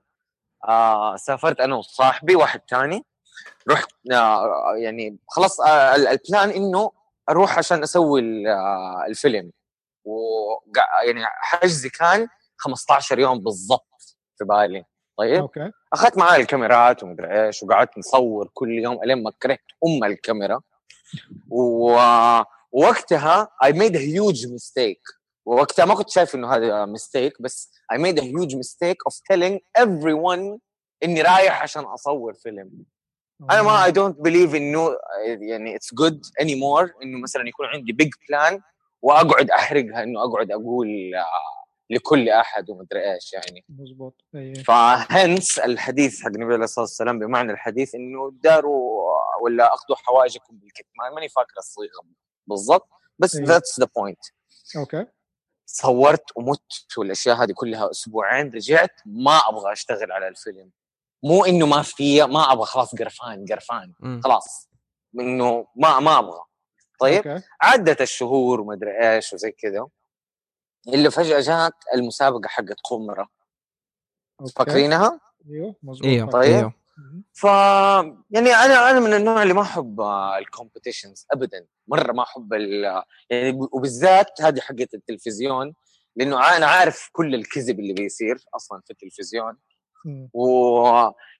آه 0.68 1.16
سافرت 1.16 1.60
أنا 1.60 1.76
وصاحبي 1.76 2.36
واحد 2.36 2.60
تاني. 2.60 3.04
رحت 3.70 3.88
آه 4.12 4.74
يعني 4.76 5.18
خلاص 5.28 5.60
آه 5.60 5.94
ال- 5.94 6.06
ال 6.08 6.16
plan 6.16 6.50
إنه 6.50 6.90
أروح 7.30 7.58
عشان 7.58 7.82
أسوي 7.82 8.50
آه 8.50 9.04
الفيلم. 9.08 9.52
و 10.04 10.12
يعني 11.06 11.24
حجزي 11.26 11.88
كان 11.88 12.28
15 12.56 13.18
يوم 13.18 13.38
بالضبط 13.40 14.16
في 14.38 14.44
بالي. 14.44 14.84
طيب؟ 15.18 15.40
okay. 15.40 15.70
أخذت 15.92 16.18
معي 16.18 16.40
الكاميرات 16.40 17.02
ومدري 17.02 17.46
إيش 17.46 17.62
وقعدت 17.62 17.98
نصور 17.98 18.48
كل 18.54 18.70
يوم 18.78 19.02
إلين 19.02 19.22
ما 19.22 19.32
كرهت 19.42 19.60
أم 19.86 20.04
الكاميرا. 20.04 20.60
ووقتها 21.50 23.48
made 23.64 23.94
a 23.94 23.98
huge 23.98 24.46
mistake. 24.46 25.21
ووقتها 25.46 25.84
ما 25.84 25.94
كنت 25.94 26.10
شايف 26.10 26.34
إنه 26.34 26.54
هذا 26.54 26.84
ميستيك 26.84 27.42
بس 27.42 27.72
I 27.92 27.96
made 27.96 28.18
a 28.18 28.22
huge 28.22 28.54
mistake 28.54 28.98
of 29.08 29.14
telling 29.32 29.58
everyone 29.78 30.58
إني 31.04 31.22
رايح 31.22 31.62
عشان 31.62 31.82
أصور 31.82 32.34
فيلم. 32.34 32.84
أنا 33.50 33.62
ما 33.62 33.86
I 33.86 33.90
don't 33.90 34.16
believe 34.22 34.54
إنه 34.54 34.96
يعني 35.40 35.78
it's 35.78 36.04
good 36.04 36.44
anymore 36.44 37.02
إنه 37.02 37.18
مثلا 37.22 37.48
يكون 37.48 37.66
عندي 37.66 37.96
big 38.02 38.08
plan 38.08 38.60
وأقعد 39.02 39.50
أحرقها 39.50 40.02
إنه 40.02 40.24
أقعد 40.24 40.50
أقول 40.50 41.14
آه، 41.14 41.62
لكل 41.90 42.28
أحد 42.28 42.70
ومدري 42.70 43.14
إيش 43.14 43.32
يعني. 43.32 43.64
مضبوط 43.68 44.24
إيه 44.34 44.54
فهنس 44.54 45.58
الحديث 45.58 46.22
حق 46.22 46.26
النبي 46.26 46.54
عليه 46.54 46.64
الصلاة 46.64 46.84
والسلام 46.84 47.18
بمعنى 47.18 47.52
الحديث 47.52 47.94
إنه 47.94 48.32
داروا 48.42 49.02
ولا 49.42 49.74
أخذوا 49.74 49.96
حواجكم 49.96 50.56
بالكتمان 50.56 51.14
ماني 51.14 51.28
فاكر 51.28 51.56
الصيغة 51.58 52.04
بالضبط 52.46 52.88
بس. 53.18 53.36
that's 53.36 53.80
the 53.80 53.88
point 53.96 54.18
okay. 54.76 55.06
صورت 55.66 56.24
ومنتجت 56.36 56.62
والأشياء 56.96 57.36
هذه 57.36 57.52
كلها 57.52 57.90
أسبوعين 57.90 58.50
رجعت 58.50 59.00
ما 59.06 59.38
أبغى 59.48 59.72
أشتغل 59.72 60.12
على 60.12 60.28
الفيلم 60.28 60.70
مو 61.22 61.44
إنه 61.44 61.66
ما 61.66 61.82
في 61.82 62.22
ما 62.22 62.52
أبغى 62.52 62.66
خلاص 62.66 62.94
قرفان 62.94 63.44
قرفان. 63.50 63.92
خلاص 64.24 64.68
إنه 65.20 65.66
ما 65.76 66.00
ما 66.00 66.18
أبغى 66.18 66.40
طيب 66.98 67.42
عدت 67.60 68.00
الشهور 68.00 68.60
ومدري 68.60 69.14
إيش 69.14 69.32
وزي 69.32 69.50
كذا 69.52 69.86
اللي 70.88 71.10
فجأة 71.10 71.40
جات 71.40 71.74
المسابقة 71.94 72.48
حقت 72.48 72.80
قمرة. 72.84 73.28
فاكرينها؟ 74.56 75.20
أيوه 75.50 75.76
مضبوط 75.82 76.06
أيوه 76.06 76.30
طيب. 76.30 76.62
مهم. 76.64 76.72
ف 77.32 77.44
يعني 78.30 78.54
أنا 78.54 78.90
أنا 78.90 79.00
من 79.00 79.14
النوع 79.14 79.42
اللي 79.42 79.54
ما 79.54 79.62
أحب 79.62 80.00
الكومبيتيشنز 80.38 81.26
ابدا. 81.32 81.66
مرة 81.88 82.12
ما 82.12 82.22
أحب 82.22 82.54
ال... 82.54 83.02
يعني 83.30 83.58
وبالذات 83.72 84.42
هذه 84.42 84.60
حقت 84.60 84.94
التلفزيون 84.94 85.74
لأنه 86.16 86.56
أنا 86.56 86.66
عارف 86.66 87.08
كل 87.12 87.34
الكذب 87.34 87.80
اللي 87.80 87.92
بيصير 87.92 88.44
أصلا 88.56 88.80
في 88.84 88.90
التلفزيون. 88.90 89.56
و 90.34 90.82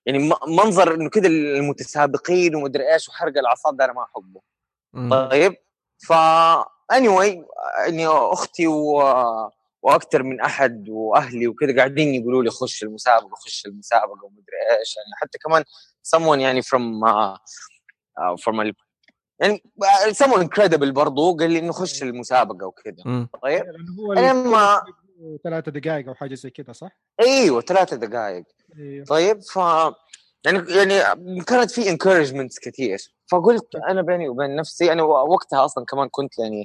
يعني 0.05 0.31
منظر 0.47 0.95
إنه 0.95 1.09
كذا 1.09 1.27
المتسابقين 1.27 2.55
ومدري 2.55 2.93
إيش 2.93 3.09
وحرق 3.09 3.37
الأعصاب 3.37 3.77
ده 3.77 3.85
أنا 3.85 3.93
ما 3.93 4.03
أحبه. 4.03 4.41
طيب؟ 5.29 5.55
ف 6.07 6.13
anyway 6.93 7.45
يعني 7.87 8.07
أختي 8.07 8.67
و... 8.67 9.01
وأكثر 9.83 10.23
من 10.23 10.41
أحد 10.41 10.89
وأهلي 10.89 11.47
وكذا 11.47 11.77
قاعدين 11.77 12.15
يقولوا 12.15 12.43
لي 12.43 12.49
خش 12.49 12.83
المسابقة 12.83 13.35
خش 13.35 13.65
المسابقة 13.65 14.25
ومدري 14.25 14.79
إيش. 14.79 14.95
يعني 14.97 15.09
حتى 15.21 15.37
كمان 15.37 15.63
someone 16.15 16.39
يعني 16.39 16.61
from 16.61 17.03
uh, 17.07 17.37
uh, 18.19 18.35
from 18.43 18.59
ال... 18.59 18.73
يعني 19.39 19.61
someone 20.13 20.43
incredible 20.47 20.91
برضو 20.91 21.37
قال 21.37 21.51
لي 21.51 21.59
إنه 21.59 21.71
خش 21.71 22.03
المسابقة 22.03 22.67
وكذا. 22.67 23.27
طيب. 23.43 23.63
هو 23.99 24.13
لما 24.13 24.81
ثلاثة 25.43 25.71
دقائق 25.71 26.07
أو 26.07 26.13
حاجة 26.15 26.35
زي 26.35 26.49
كذا 26.49 26.73
صح؟ 26.73 26.99
إيوه 27.19 27.61
ثلاثة 27.61 27.95
دقائق 27.95 28.45
أيوه 28.79 29.05
طيب 29.05 29.41
ف 29.41 29.55
يعني 30.45 30.63
يعني 30.69 31.43
كانت 31.43 31.71
في 31.71 31.89
انكورجمنتس 31.89 32.59
كثير 32.59 33.13
فقلت 33.31 33.75
أنا 33.75 34.01
بيني 34.01 34.29
وبين 34.29 34.55
نفسي 34.55 34.91
أنا 34.91 35.03
وقتها 35.03 35.65
أصلا 35.65 35.85
كمان 35.85 36.09
كنت 36.11 36.39
يعني 36.39 36.63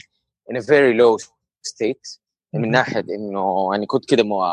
in 0.50 0.56
a 0.56 0.60
very 0.60 0.94
low 1.00 1.24
state. 1.68 2.18
من. 2.54 2.70
ناحية 2.70 3.00
إنه 3.00 3.68
يعني 3.72 3.86
كنت 3.86 4.08
كده 4.10 4.22
مو- 4.22 4.44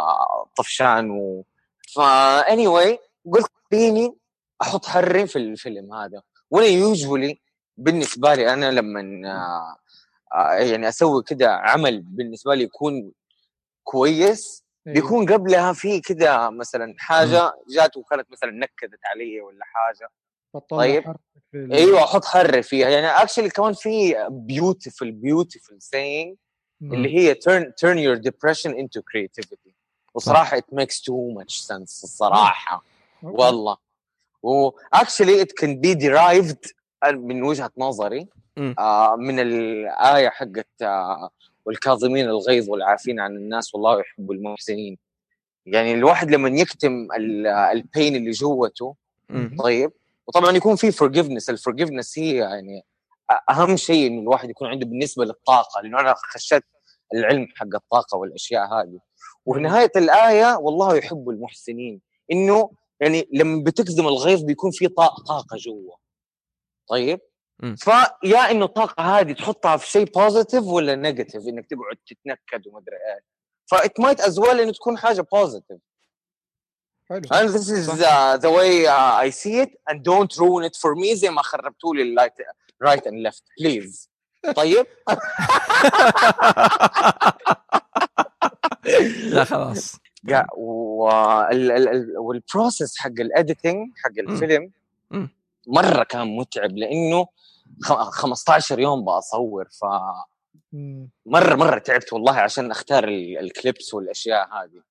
طفشان 0.57 1.11
و 1.11 1.45
ف 1.93 1.99
anyway 2.47 2.97
قلت 3.33 3.51
فيني 3.69 4.17
أحط 4.61 4.85
حري 4.85 5.27
في 5.27 5.35
الفيلم 5.35 5.93
هذا 5.93 6.21
وأنا 6.51 6.65
يوجولي 6.67 7.39
بالنسبة 7.77 8.33
لي 8.35 8.53
أنا 8.53 8.71
لما 8.71 9.01
يعني 10.59 10.87
أسوي 10.89 11.23
كده 11.23 11.51
عمل 11.55 12.01
بالنسبة 12.01 12.55
لي 12.55 12.63
يكون 12.63 13.11
كويس 13.83 14.65
أيوه. 14.87 14.95
بيكون 14.95 15.33
قبلها 15.33 15.73
في 15.73 15.99
كده 16.01 16.49
مثلا 16.49 16.95
حاجة 16.97 17.53
جات 17.69 17.97
وكانت 17.97 18.31
مثلا 18.31 18.51
نكدت 18.51 18.99
علي 19.05 19.41
ولا 19.41 19.65
حاجة 19.65 20.09
طيب. 20.69 21.03
أيوه 21.55 22.03
أحط 22.03 22.25
حر 22.25 22.61
فيها 22.61 22.89
يعني 22.89 23.07
actually 23.07 23.49
كمان 23.49 23.73
في 23.73 24.15
beautiful 24.29 25.07
saying 25.95 26.27
مم. 26.27 26.35
اللي 26.93 27.15
هي 27.17 27.35
turn 27.35 27.63
turn 27.63 27.97
your 27.97 28.21
depression 28.29 28.71
into 28.71 29.01
creativity. 29.01 29.71
وصراحة 30.13 30.57
it 30.57 30.75
makes 30.75 30.99
too 30.99 31.39
much 31.39 31.61
sense 31.61 32.03
الصراحة. 32.03 32.83
والله. 33.23 33.77
و 34.43 34.69
actually 34.95 35.41
it 35.41 35.49
can 35.61 35.81
be 35.81 35.95
derived 35.95 36.73
من 37.13 37.43
وجهة 37.43 37.71
نظري. 37.77 38.27
آه 38.79 39.15
من 39.15 39.39
الآية 39.39 40.29
حقت 40.29 40.67
آه 40.81 41.29
والكاظمين 41.65 42.25
الغيظ 42.25 42.69
والعافين 42.69 43.19
عن 43.19 43.35
الناس 43.35 43.75
والله 43.75 43.99
يحب 43.99 44.31
المحسنين. 44.31 44.97
يعني 45.65 45.93
الواحد 45.93 46.31
لما 46.31 46.49
يكتم 46.49 47.07
الـ 47.71 47.80
pain 47.80 48.15
اللي 48.15 48.31
جوته. 48.31 48.95
طيب 49.59 49.91
وطبعا 50.27 50.51
يكون 50.51 50.75
في 50.75 50.91
forgiveness. 50.91 51.49
ال 51.49 51.55
forgiveness 51.55 52.19
هي 52.19 52.35
يعني 52.35 52.85
أهم 53.49 53.77
شيء 53.77 54.07
انه 54.07 54.21
الواحد 54.21 54.49
يكون 54.49 54.67
عنده 54.67 54.85
بالنسبة 54.85 55.25
للطاقة. 55.25 55.81
لأنه 55.81 55.99
أنا 55.99 56.15
خشيت 56.17 56.63
العلم 57.13 57.47
حق 57.55 57.75
الطاقة 57.75 58.17
والأشياء 58.17 58.73
هذه. 58.73 58.99
وفي 59.45 59.59
نهاية 59.59 59.91
الآية 59.95 60.57
والله 60.57 60.95
يحب 60.95 61.29
المحسنين. 61.29 62.01
إنه 62.31 62.71
يعني 62.99 63.29
لما 63.33 63.63
بتكظم 63.63 64.07
الغيظ 64.07 64.41
بيكون 64.41 64.71
في 64.71 64.87
طاقة 64.87 65.45
جوا. 65.57 65.95
طيب. 66.89 67.19
ف 67.77 67.92
yeah 67.92 68.51
إنه 68.51 68.65
الطاقة 68.65 69.19
هذه 69.19 69.33
تحطها 69.33 69.77
في 69.77 69.87
شيء 69.87 70.11
positive 70.11 70.63
ولا 70.63 70.95
negative 70.95 71.47
إنك 71.47 71.65
تقعد 71.65 71.97
تتنكد 72.07 72.67
ومدري 72.67 72.95
إيش. 72.95 73.23
ف 73.65 73.77
it 73.77 73.99
might 73.99 74.19
as 74.19 74.39
well 74.39 74.59
إنه 74.59 74.71
تكون 74.71 74.97
حاجة 74.97 75.21
positive 75.31 75.79
حلو. 77.09 77.21
And 77.21 77.49
this 77.49 77.69
is 77.69 77.87
uh, 77.89 78.37
the 78.37 78.51
way 78.51 78.87
uh, 78.87 79.13
I 79.13 79.29
see 79.29 79.59
it. 79.59 79.69
And 79.89 80.03
don't 80.03 80.37
ruin 80.37 80.63
it 80.63 80.75
for 80.75 80.95
me 80.95 81.13
زي 81.13 81.29
ما 81.29 81.41
خربتوا 81.41 81.95
لي 81.95 82.01
ال 82.01 82.07
light 82.07 82.33
right 82.83 83.05
and 83.05 83.23
left. 83.23 83.43
Please. 83.61 84.09
طيب 84.53 84.85
لا 89.23 89.43
خلاص 89.43 89.95
قا- 90.29 90.45
وال- 90.57 91.71
ال- 91.71 91.87
ال- 91.89 92.17
وال 92.17 92.35
process 92.35 92.97
حق 92.97 93.11
ال 93.19 93.28
editing 93.28 93.91
حق 94.03 94.11
الفيلم. 94.19 94.71
مرة 95.67 96.03
كان 96.03 96.27
متعب 96.37 96.71
لأنه 96.77 97.27
خ- 97.83 98.09
15 98.09 98.79
يوم 98.79 99.05
بصور 99.05 99.67
فمره 99.81 100.25
مم. 100.73 101.09
مرة 101.25 101.77
تعبت 101.77 102.13
والله 102.13 102.33
عشان 102.33 102.71
أختار 102.71 103.03
ال- 103.03 103.37
clips 103.37 103.93
والأشياء 103.93 104.47
هذه 104.53 104.81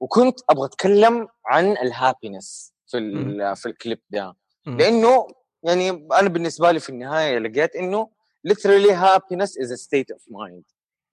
وكنت 0.00 0.40
أبغى 0.50 0.66
أتكلم 0.66 1.28
عن 1.46 1.72
ال 1.72 1.82
happiness 1.82 2.72
في 2.86 2.98
ال- 2.98 3.56
في 3.56 3.66
الكليب 3.66 4.00
ده. 4.10 4.34
لأنه 4.66 5.26
يعني 5.62 5.90
أنا 5.90 6.28
بالنسبة 6.28 6.70
لي 6.70 6.80
في 6.80 6.88
النهاية 6.90 7.38
لقيت 7.38 7.76
إنه 7.76 8.08
literally 8.50 8.92
happiness 8.92 9.56
is 9.56 9.70
a 9.70 9.76
state 9.76 10.10
of 10.16 10.20
mind. 10.30 10.64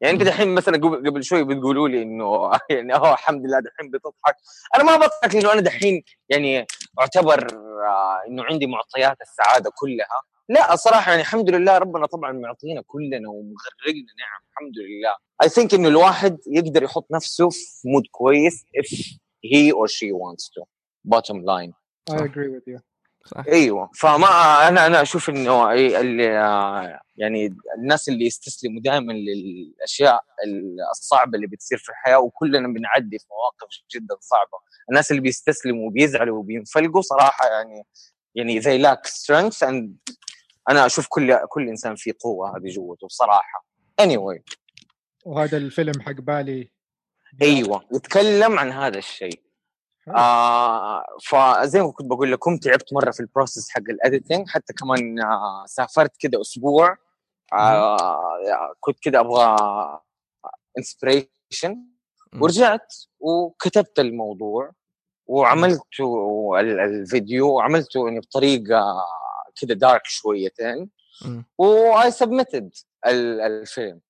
يعني 0.02 0.13
أنت 0.13 0.22
مم. 0.22 0.28
دحين 0.28 0.56
مثلا 0.56 0.78
قبل 0.78 1.24
شوي 1.24 1.44
بتقولوا 1.44 1.88
لي 1.89 2.02
إنه 2.02 2.52
يعني 2.70 2.94
آه 2.96 3.13
الحمد 3.13 3.46
لله 3.46 3.60
دحين 3.60 3.91
بتضحك. 3.91 4.36
أنا 4.76 4.84
ما 4.84 4.96
بضحك 4.98 5.36
لأنه 5.36 5.54
أنا 5.54 5.62
دحين 5.62 6.04
يعني 6.30 6.65
أعتبر 7.00 7.48
آه 7.54 8.22
إنه 8.28 8.44
عندي 8.44 8.67
معطيات 8.67 9.17
السعادة 9.22 9.72
كلها. 9.76 10.22
لا 10.50 10.74
الصراحة 10.74 11.10
يعني 11.10 11.22
الحمد 11.22 11.50
لله 11.50 11.78
ربنا 11.78 12.06
طبعا 12.06 12.32
معطينا 12.32 12.82
كلنا 12.88 13.30
ومغرقنا 13.30 14.12
نعم 14.20 14.41
الحمد 14.52 14.74
لله. 14.78 15.15
I 15.44 15.48
think 15.48 15.74
إنه 15.74 15.88
الواحد 15.88 16.38
يقدر 16.48 16.84
يحط 16.84 17.08
نفسه 17.12 17.50
في 17.50 17.88
مود 17.88 18.04
كويس 18.12 18.63
if 18.78 19.17
he 19.46 19.72
or 19.72 19.88
she 19.88 20.12
wants 20.12 20.50
to. 20.50 20.62
Bottom 21.06 21.38
line. 21.44 21.74
I 22.10 22.15
agree 22.15 22.50
with 22.56 22.67
you. 22.67 22.80
صح. 23.26 23.44
أيوه. 23.48 23.90
فما 23.96 24.67
أنا 24.67 24.86
أنا 24.86 25.02
أشوف 25.02 25.30
انه 25.30 25.72
إيه 25.72 26.00
اللي 26.00 26.24
يعني 27.17 27.56
الناس 27.78 28.10
اللي 28.10 28.26
يستسلموا 28.26 28.82
دائما 28.82 29.13
للأشياء 29.13 30.24
الصعبة 30.92 31.36
اللي 31.36 31.48
بتصير 31.48 31.78
في 31.78 31.90
الحياة 31.90 32.19
وكلنا 32.19 32.67
بنعدي 32.67 33.19
في 33.19 33.26
مواقف 33.32 33.76
جدا 33.96 34.15
صعبة. 34.19 34.58
الناس 34.90 35.12
اللي 35.12 35.22
بيستسلموا 35.22 35.88
وبيزعلوا 35.88 36.40
وبينفلقوا 36.40 37.02
صراحة 37.02 37.48
يعني 37.48 37.84
يعني 38.36 38.62
they 38.62 38.86
lack 38.86 39.10
strength 39.10 39.67
and 39.69 39.86
أنا 40.69 40.86
أشوف 40.86 41.08
كل 41.10 41.38
كل 41.50 41.67
إنسان 41.69 41.96
فيه 41.96 42.13
قوة 42.19 42.58
هذه 42.58 42.67
جوته 42.67 43.08
بصراحه 43.08 43.65
anyway. 44.02 44.42
وهذا 45.26 45.58
الفيلم 45.58 46.02
حق 46.02 46.12
بالي. 46.12 46.72
أيوه. 47.42 47.86
يتكلم 47.94 48.60
عن 48.60 48.72
هذا 48.72 48.98
الشيء. 48.98 49.42
آه 50.08 51.06
فزي 51.23 51.81
ما 51.81 51.91
كنت 51.91 52.08
بقول 52.08 52.31
لكم 52.31 52.58
تعبت 52.58 52.93
مرة 52.93 53.12
في 53.12 53.19
ال 53.19 53.26
process 53.26 53.69
حق 53.69 53.81
ال 53.90 53.97
editing 53.97 54.50
حتى 54.49 54.73
كمان 54.73 55.19
آه 55.19 55.65
سافرت 55.65 56.17
كده 56.19 56.41
أسبوع. 56.41 56.97
آه 57.54 58.73
كنت 58.79 58.99
كده 59.02 59.19
أبغى 59.19 59.56
inspiration. 60.77 61.86
ورجعت 62.41 62.93
وكتبت 63.19 63.99
الموضوع 63.99 64.71
وعملته 65.27 66.52
ال- 66.60 66.79
الفيديو 66.79 67.49
وعملته 67.54 68.08
يعني 68.08 68.19
بطريقة 68.19 69.06
كده 69.62 69.73
dark 69.73 70.02
شويتين. 70.06 70.89
و 71.58 72.12
I 72.12 72.18
submitted 72.18 72.73
الفيلم. 73.06 74.02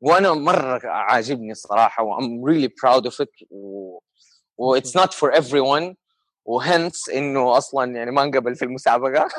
وأنا 0.00 0.32
مرة 0.34 0.80
عاجبني 0.88 1.52
الصراحه 1.52 2.02
و 2.02 4.74
I'm 4.74 4.78
really 4.78 4.86
proud 4.86 4.93
of 4.93 4.96
it 4.96 5.00
و 5.00 5.01
it's 5.01 5.09
not 5.09 5.14
for 5.14 5.34
everyone 5.34 5.96
و 6.44 6.55
hence 6.55 7.08
إنه 7.08 7.56
أصلا 7.58 7.96
يعني 7.96 8.10
ما 8.10 8.22
انقبل 8.22 8.56
في 8.56 8.64
المسابقة. 8.64 9.28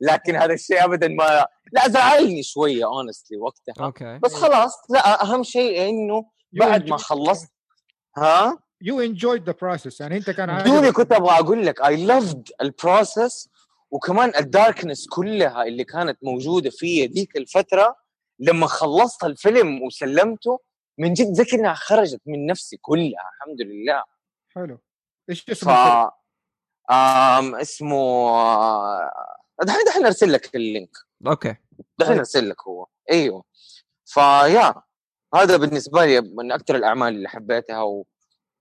لكن 0.00 0.36
هذا 0.36 0.54
الشيء 0.54 0.84
ابدا 0.84 1.08
ما 1.08 1.46
لا 1.72 1.88
زعلني 1.88 2.42
شوية 2.42 2.84
honestly 2.84 3.38
وقتها. 3.38 3.84
okay. 3.84 4.18
بس 4.22 4.34
خلاص 4.34 4.72
لا 4.90 5.22
أهم 5.22 5.42
شيء 5.42 5.88
إنه 5.88 6.24
بعد 6.52 6.90
ما 6.90 6.96
خلصت. 6.96 7.48
ها؟ 8.16 8.58
you 8.80 9.00
enjoyed 9.00 9.46
the 9.46 9.54
process 9.62 10.00
يعني 10.00 10.16
أنت 10.16 10.30
كان 10.30 10.64
دوني 10.64 10.92
كنت 10.92 11.12
أبغى 11.12 11.38
أقول 11.38 11.66
لك 11.66 11.80
I 11.84 12.06
loved 12.06 12.48
ال 12.60 12.71
process 12.71 13.48
وكمان 13.90 14.32
ال 14.36 14.44
darkness 14.44 15.06
كلها 15.08 15.62
اللي 15.62 15.84
كانت 15.84 16.18
موجودة 16.22 16.70
في 16.70 17.06
ذيك 17.06 17.36
الفترة. 17.36 18.05
لما 18.38 18.66
خلصت 18.66 19.24
الفيلم 19.24 19.82
وسلمته 19.82 20.60
من 20.98 21.12
جد 21.12 21.32
زي 21.32 21.44
كأنها 21.44 21.74
خرجت 21.74 22.20
من 22.26 22.46
نفسي 22.46 22.76
كلها 22.76 23.30
الحمد 23.36 23.62
لله. 23.62 24.02
حلو. 24.54 24.78
إيش 25.30 25.40
ف 25.40 25.50
اسم 25.50 25.70
الفيلم؟ 25.70 26.10
آم 26.90 27.54
اسمه 27.54 28.30
دحين 29.62 29.84
دحين 29.86 30.06
أرسل 30.06 30.32
لك 30.32 30.56
ال 30.56 30.63
link. 30.63 30.96
okay. 31.26 31.56
دحين 31.98 32.18
أرسل 32.18 32.48
لك 32.48 32.62
هو. 32.62 32.86
أيوه. 33.10 33.44
ف 34.04 34.18
yeah 34.18 34.74
هذا 35.34 35.56
بالنسبة 35.56 36.04
لي 36.06 36.20
من 36.20 36.52
أكثر 36.52 36.76
الأعمال 36.76 37.14
اللي 37.14 37.28
حبيتها 37.28 37.82
و 37.82 38.06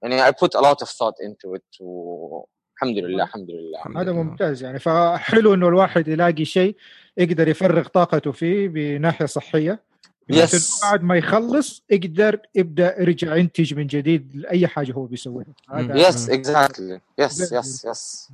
يعني 0.04 0.32
I 0.32 0.32
put 0.32 0.50
a 0.60 0.62
lot 0.62 0.86
of 0.86 0.90
thought 0.90 1.18
into 1.28 1.56
it 1.58 1.82
والحمد 1.82 2.98
لله 2.98 3.24
الحمد 3.24 3.50
لله. 3.50 4.02
هذا. 4.02 4.12
ممتاز 4.12 4.64
يعني. 4.64 4.80
فحلو 4.80 5.54
إنه 5.54 5.68
الواحد 5.68 6.08
يلاقي 6.08 6.46
شيء 6.46 6.78
يقدر 7.18 7.48
يفرغ 7.48 7.88
طاقته 7.88 8.32
فيه 8.32 8.68
بناحية 8.68 9.26
صحية. 9.26 9.84
yes 10.30 10.82
بعد 10.84 11.04
ما 11.04 11.18
يخلص 11.18 11.84
يقدر 11.90 12.40
يبدأ 12.56 13.02
يرجع 13.02 13.36
ينتج 13.36 13.74
من 13.74 13.88
جديد 13.88 14.36
لأي 14.36 14.68
حاجة 14.68 14.92
هو 14.92 15.06
بيسويها. 15.06 15.54
yes 15.74 16.30
اكزاكتلي 16.30 17.02
يس 17.18 17.52
يس 17.52 17.86
يس 17.86 18.30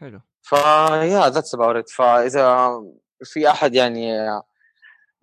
حلو. 0.00 0.20
ف 0.42 1.28
yeah 1.28 1.38
that's 1.38 1.54
about 1.54 1.76
it 1.76 1.90
فاذا 1.90 2.70
في 3.24 3.50
أحد 3.50 3.74
يعني 3.74 4.28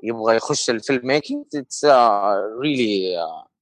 يبغى 0.04 0.36
يخش 0.36 0.70
ال 0.70 0.78
film 0.78 1.08
making 1.08 1.46
it's 1.56 1.86
really 2.62 3.18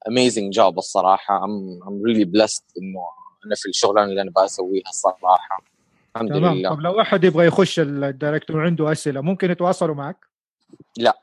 amazing 0.08 0.54
job 0.54 0.78
الصراحة. 0.78 1.44
I'm 1.44 1.80
I'm 1.88 2.04
really 2.06 2.26
blessed 2.26 2.66
إنه 2.78 3.00
أنا 3.46 3.56
في 3.56 3.70
الشغلانة 3.70 4.10
اللي 4.10 4.22
أنا 4.22 4.32
بسويها 4.32 4.90
الصراحة. 4.90 5.73
الحمد 6.16 6.30
تمام. 6.30 6.54
لله. 6.56 6.70
طب 6.70 6.80
لو 6.82 7.02
احد 7.02 7.24
يبغى 7.24 7.46
يخش 7.46 7.80
ال 7.80 7.88
director 7.88 8.58
وعنده 8.58 8.92
أسئلة 8.92 9.22
ممكن 9.22 9.52
يتواصلوا 9.52 9.96
معك؟ 9.96 10.26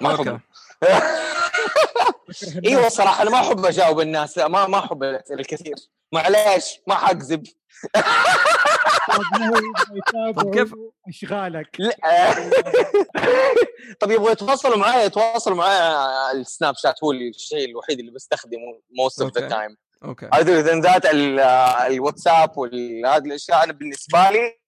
ما 0.00 0.10
okay. 0.16 0.30
احب 0.30 0.40
إيوه 2.66 2.86
الصراحه 2.86 3.22
أنا 3.22 3.30
ما 3.30 3.40
أحب 3.40 3.64
أجاوب 3.64 4.00
الناس 4.00 4.38
لا 4.38 4.48
ما 4.48 4.66
ما 4.66 4.78
أحب 4.78 5.02
الأسئلة 5.02 5.40
الكثير. 5.40 5.74
معليش 6.12 6.80
ما 6.86 6.94
حكذب 6.94 7.46
طب 10.36 10.54
كيف- 10.54 10.74
اشغالك 11.08 11.76
لا. 11.78 11.96
طب 14.00 14.10
يبغوا 14.10 14.30
يتواصلوا 14.30 14.76
معي 14.76 15.06
يتواصلوا 15.06 15.56
معي 15.56 15.78
السناب 16.32 16.74
شات 16.76 17.04
هو 17.04 17.12
الشيء 17.12 17.70
الوحيد 17.70 17.98
اللي 17.98 18.10
بستخدمه 18.10 18.80
most 19.00 19.24
of 19.24 19.28
the 19.30 19.42
أوكي. 19.42 19.76
أوكي 20.04 20.26
other 20.28 20.62
than 20.62 20.82
that 20.82 21.06
ال- 21.10 21.40
الواتساب 21.92 22.58
وهذه 22.58 23.24
الأشياء 23.24 23.64
أنا 23.64 23.72
بالنسبة 23.72 24.30
لي 24.30 24.58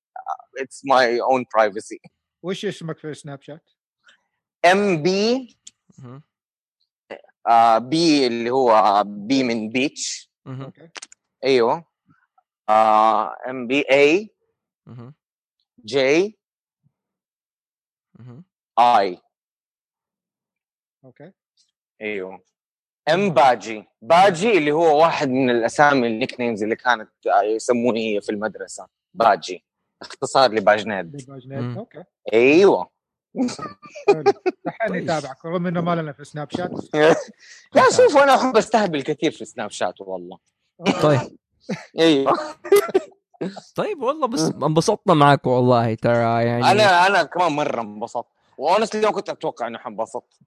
it's 0.61 0.81
my 0.87 1.21
own 1.33 1.45
privacy 1.57 2.11
وش 2.43 2.65
اسمك 2.65 2.99
في 2.99 3.15
سناب 3.15 3.43
شات؟ 3.43 3.71
M 4.65 5.03
B 5.03 5.57
مهم. 5.99 6.23
B 7.89 8.27
اللي 8.27 8.51
هو 8.51 9.03
B 9.07 9.43
من 9.43 9.69
bitch 9.71 10.31
مهم. 10.47 10.73
أيوه 11.45 11.85
M 13.49 13.67
B 13.67 13.81
A. 13.91 14.31
J. 15.85 16.39
I 18.79 19.19
okay 21.05 21.33
أيوه 22.01 22.45
M 23.09 23.31
باجي 23.31 23.89
باجي 24.03 24.59
اللي 24.59 24.73
هو 24.73 25.01
واحد 25.01 25.29
من 25.29 25.51
الأسامي 25.51 26.07
ال 26.07 26.41
nicknames 26.41 26.63
اللي 26.63 26.77
كانت 26.77 27.11
يسموني 27.45 28.17
هي 28.17 28.21
في 28.21 28.33
المدرسة. 28.33 28.87
باجي 29.15 29.65
اختصار 30.03 30.53
لباجناد 30.53 31.13
باجنيت. 31.13 31.61
مم. 31.61 31.79
okay. 31.79 32.05
أيوه. 32.33 32.89
دحين. 34.67 34.95
يتابعك 35.03 35.45
رغم 35.45 35.67
إنه 35.67 35.81
ما 35.81 35.95
لنا 35.95 36.13
في 36.13 36.25
Snapchat 36.25 36.71
لا 37.75 37.83
شوف 37.97 38.17
أنا 38.17 38.35
أحب 38.35 38.57
أستهبل 38.57 39.03
كثير 39.03 39.31
في 39.31 39.45
Snapchat 39.45 40.01
والله. 40.01 40.39
طيب. 41.03 41.21
أيوه. 41.99 42.39
طيب 43.75 44.03
والله 44.03 44.27
بس 44.27 44.41
انبسطنا 44.41 45.15
معك 45.15 45.47
والله 45.47 45.95
ترى 45.95 46.45
يعني. 46.45 46.71
أنا 46.71 47.07
أنا 47.07 47.23
كمان 47.23 47.53
مرة 47.53 47.81
انبسطت. 47.81 48.29
و 48.59 48.64
honestly 48.64 49.07
ما 49.07 49.13
كنت 49.13 49.29
أتوقع 49.29 49.67
انه 49.67 49.79
حنبسط. 49.79 50.41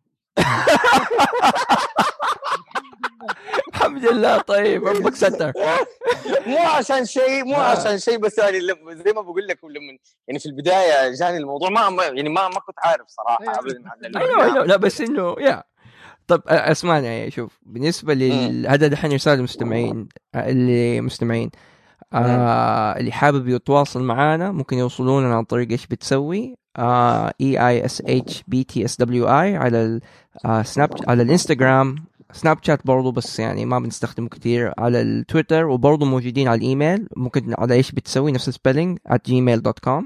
الحمد 3.74 4.06
لله 4.06 4.38
طيب 4.38 4.88
ربك 4.88 5.16
ستر 5.16 5.52
مو 6.48 6.58
عشان 6.58 7.06
شيء 7.06 7.44
مو 7.46 7.56
آه. 7.56 7.60
عشان 7.60 7.98
شيء 8.00 8.18
بس 8.18 8.38
يعني 8.38 8.60
لما- 8.60 8.94
زي 8.94 9.14
ما 9.14 9.22
بقول 9.22 9.48
لك 9.48 9.60
لما 9.64 9.98
يعني 10.28 10.40
في 10.40 10.46
البداية 10.46 11.12
جاني 11.20 11.38
الموضوع 11.38 11.70
ما 11.70 12.04
يعني 12.04 12.30
ما 12.30 12.48
ما 12.48 12.60
كنت 12.60 12.76
عارف 12.84 13.06
صراحة 13.08 13.42
أيوة. 13.42 13.60
ابدا 13.60 13.78
ال- 14.08 14.18
أيوه 14.18 14.44
أيوه 14.44 14.66
لا 14.66 14.78
بس 14.78 15.02
إنه 15.02 15.36
يا 15.40 15.64
طب 16.28 16.42
أسمعني 16.48 17.32
شوف 17.32 17.60
بالنسبة 17.66 18.14
لل 18.14 18.68
هذا 18.68 18.88
دحين 18.88 19.14
رساله 19.14 19.36
للمستمعين 19.36 20.08
اللي 20.36 21.02
مستمعين 21.02 21.50
آه 22.14 22.98
اللي 22.98 23.12
حابب 23.12 23.48
يتواصل 23.48 24.04
معنا 24.04 24.52
ممكن 24.52 24.78
يوصلونا 24.78 25.36
عن 25.36 25.44
طريق 25.44 25.72
إيش 25.72 25.88
بتسوي 25.88 26.56
E 26.80 27.68
E 27.68 27.86
S 27.86 28.02
H 28.06 28.44
B 28.48 28.64
T 28.64 28.86
S 28.86 28.98
W 28.98 29.28
E 29.28 29.56
على 29.56 29.82
ال- 29.84 30.02
آه 30.46 30.64
على 31.08 31.24
ال 31.24 31.96
Instagram 32.32 32.58
Snapchat 32.62 32.88
برضو 32.88 33.12
بس 33.12 33.40
يعني 33.40 33.66
ما 33.66 33.80
بنستخدمه 33.80 34.30
كتير 34.30 34.74
على 34.78 35.02
التويتر 35.02 35.66
وبرضو 35.66 36.06
موجودين 36.06 36.48
على 36.48 36.58
الإيميل. 36.58 37.08
ممكن 37.16 37.56
على 37.58 37.74
إيش 37.74 37.92
بتسوي 37.92 38.32
نفس 38.32 38.48
ال 38.48 38.54
spelling 38.54 39.00
at 39.10 39.20
gmail.com 39.30 40.04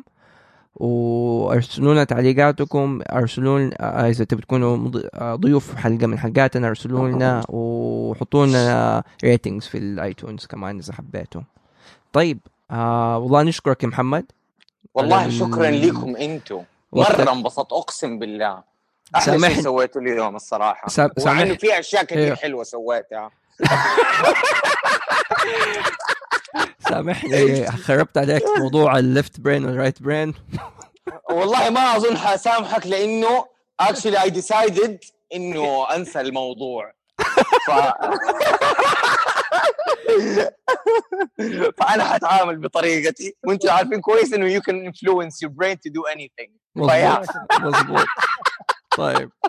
وارسلوا 0.76 1.94
لنا 1.94 2.04
تعليقاتكم. 2.04 3.02
ارسلوا 3.12 3.60
لنا 3.60 3.76
آه، 3.80 4.10
إذا 4.10 4.26
تبي 4.26 4.42
تكونوا 4.42 4.92
آه، 5.14 5.36
ضيوف 5.36 5.76
حلقة 5.76 6.08
من 6.08 6.20
حلقاتنا 6.20 6.68
ارسلوا 6.68 7.10
لنا 7.10 7.44
وحطوا 7.50 8.46
لنا 8.46 9.04
ratings 9.24 9.66
في 9.66 9.78
ال 9.78 9.88
iTunes 9.88 10.46
كمان 10.46 10.78
إذا 10.78 10.94
حبيتوا. 10.94 11.42
طيب 12.14 12.40
آه 12.72 13.18
والله 13.18 13.44
نشكرك 13.44 13.84
يا 13.84 13.88
محمد. 13.88 14.26
والله 14.94 15.30
شكرا 15.30 15.72
لكم 15.72 16.16
أنتم. 16.16 16.62
مرة 16.94 17.32
انبسطت 17.32 17.74
أقسم 17.74 18.20
بالله. 18.20 18.71
أحلى 19.16 19.26
سامحني. 19.34 19.54
شيء 19.54 19.64
سويته 19.64 19.98
اليوم 20.00 20.36
الصراحة. 20.36 20.88
سامح- 20.88 21.28
إنه 21.28 21.56
في 21.56 21.80
أشياء 21.80 22.04
كثير 22.04 22.24
إيوه. 22.24 22.36
حلوة 22.36 22.64
سويتها. 22.64 23.32
سامحني 26.90 27.72
خربت 27.72 28.18
عليك 28.18 28.44
موضوع 28.60 28.98
ال 29.00 29.08
left 29.08 29.40
brain 29.40 29.66
وال 29.66 29.76
right 29.76 30.02
brain. 30.02 30.34
والله 31.30 31.70
ما 31.70 31.96
أظن 31.96 32.18
حسامحك 32.18 32.88
لإنه 32.88 33.46
actually 33.84 34.18
I 34.18 34.30
decided 34.30 35.12
إنه 35.36 35.88
أنسى 35.96 36.22
الموضوع. 36.22 36.94
ف... 37.68 37.72
فأنا 41.78 42.04
حتعامل 42.04 42.58
بطريقتي. 42.58 43.36
وأنتم 43.48 43.70
عارفين 43.70 44.02
كويس 44.02 44.34
إنه 44.34 44.60
can 44.60 44.92
influence 44.92 45.36
your 45.46 45.50
brain 45.50 45.76
to 45.76 45.90
do 45.90 46.02
anything. 46.16 46.50
فيا. 46.90 47.20
مظبوط 47.20 47.62
مظبوط. 47.62 48.06
طيب. 48.98 49.32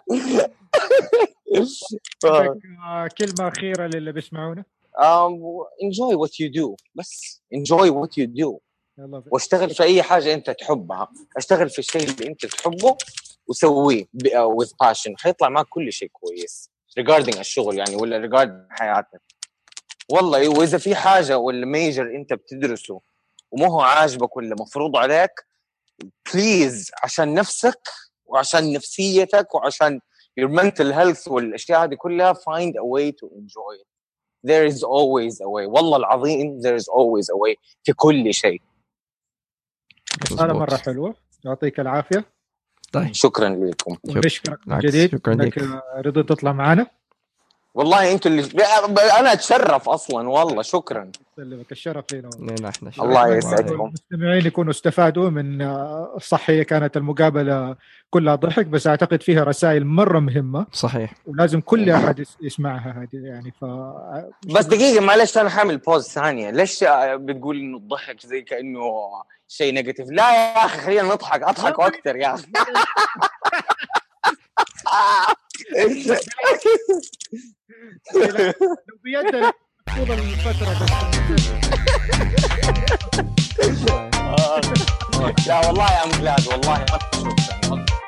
آه، 2.24 3.08
كلمة 3.18 3.48
أخيرة 3.48 3.86
للي 3.86 4.12
بيسمعونا. 4.12 4.64
um, 4.98 5.32
enjoy 5.84 6.16
what 6.16 6.30
you 6.30 6.48
do. 6.60 6.74
بس 6.94 7.42
enjoy 7.54 7.90
what 7.90 8.08
you 8.22 8.26
do. 8.26 8.58
يلا 8.98 9.18
ب- 9.18 9.28
واشتغل 9.32 9.70
في 9.70 9.82
أي 9.82 10.02
حاجة 10.02 10.34
أنت 10.34 10.50
تحبها. 10.50 11.08
اشتغل 11.36 11.70
في 11.70 11.78
الشيء 11.78 12.02
اللي 12.10 12.26
أنت 12.28 12.46
تحبه 12.46 12.96
وسويه 13.46 14.04
ب- 14.12 14.28
uh, 14.28 14.62
with 14.64 14.68
passion. 14.84 15.12
حيطلع 15.18 15.48
معك 15.48 15.66
كل 15.68 15.92
شيء 15.92 16.08
كويس. 16.12 16.70
regarding 17.00 17.38
الشغل 17.38 17.78
يعني 17.78 17.96
ولا 17.96 18.28
regarding 18.28 18.74
حياتك. 18.78 19.22
والله 20.10 20.48
وإذا 20.48 20.78
في 20.78 20.94
حاجة 20.94 21.38
ولا 21.38 21.66
major 21.66 22.02
أنت 22.16 22.32
بتدرسه 22.32 23.00
وما 23.50 23.66
هو 23.68 23.80
عاجبك 23.80 24.36
ولا 24.36 24.56
مفروض 24.60 24.96
عليك 24.96 25.30
please 26.34 26.90
عشان 27.02 27.34
نفسك 27.34 27.80
وعشان 28.32 28.72
نفسيتك 28.72 29.54
وعشان 29.54 30.00
your 30.40 30.48
mental 30.48 30.92
health 30.92 31.28
والأشياء 31.28 31.84
هذه 31.84 31.94
كلها 31.94 32.32
find 32.32 32.72
a 32.76 32.84
way 32.84 33.12
to 33.12 33.26
enjoy 33.26 33.74
it. 33.80 33.86
There 34.46 34.66
is 34.72 34.82
always 34.82 35.40
a 35.40 35.48
way. 35.48 35.66
والله 35.66 35.96
العظيم 35.96 36.60
there 36.62 36.76
is 36.76 36.88
always 36.88 37.26
a 37.28 37.36
way 37.36 37.56
في 37.84 37.92
كل 37.92 38.34
شيء. 38.34 38.62
هذا 40.32 40.52
مرة 40.52 40.76
حلوة 40.76 41.14
يعطيك 41.44 41.80
العافية. 41.80 42.24
طيب. 42.92 43.14
شكرا 43.14 43.48
لكم. 43.48 43.96
ونشكرك 44.04 44.58
من 44.58 44.64
بالعكس، 44.66 44.84
جديد 44.86 45.10
شكراً 45.10 45.32
إنك 45.32 45.58
لك. 45.58 45.82
رضيت 46.06 46.28
تطلع 46.28 46.52
معنا. 46.52 46.86
والله 47.74 48.12
أنتوا 48.12 48.30
اللي 48.30 48.64
أنا 49.18 49.32
أتشرف 49.32 49.88
أصلا 49.88 50.28
والله 50.28 50.62
شكرا. 50.62 51.12
يسلمك 51.38 51.72
الشرف 51.72 52.04
لنا. 52.12 52.30
لنا 52.38 52.68
إحنا 52.68 52.90
الله. 53.00 53.36
يسعدكم. 53.36 53.86
المستمعين 53.86 54.46
يكونوا 54.46 54.70
استفادوا 54.70 55.30
من 55.30 55.62
آه، 55.62 56.16
صح 56.20 56.50
هي 56.50 56.64
كانت 56.64 56.96
المقابلة 56.96 57.76
كلها 58.10 58.34
ضحك 58.34 58.66
بس 58.66 58.86
أعتقد 58.86 59.22
فيها 59.22 59.44
رسائل 59.44 59.86
مرة 59.86 60.18
مهمة 60.18 60.66
صحيح 60.72 61.14
ولازم 61.26 61.60
كل 61.60 61.90
أحد 61.90 62.18
يس- 62.18 62.36
يسمعها 62.42 62.90
هذه 63.02 63.20
يعني 63.26 63.50
ف 63.60 63.64
بس 64.54 64.64
دقيقة 64.64 65.04
معلش 65.04 65.38
أنا 65.38 65.48
حاعمل 65.50 65.78
pause 65.78 66.08
ثانية، 66.08 66.50
ليش 66.50 66.84
بتقول 67.14 67.58
إنه 67.60 67.76
الضحك 67.76 68.20
زي 68.20 68.42
كأنه 68.42 68.90
شيء 69.48 69.74
negative؟ 69.74 70.08
لا 70.10 70.32
يا 70.34 70.64
أخي 70.64 70.78
خلينا 70.80 71.02
نضحك، 71.02 71.42
أضحك 71.42 71.80
أكثر 71.80 72.16
يا 72.16 72.34
أخي. 72.34 72.46
لو 78.88 78.96
بيدنا 79.04 79.52
طول 79.96 80.10
الفترة 80.10 80.74
بس 80.80 80.90
لا 85.46 85.58
والله 85.66 85.84
يا 85.92 86.04
أم 86.04 86.10
بلاد 86.10 86.46
والله. 86.48 86.84
مرة 86.90 86.98
شكرا 87.66 88.01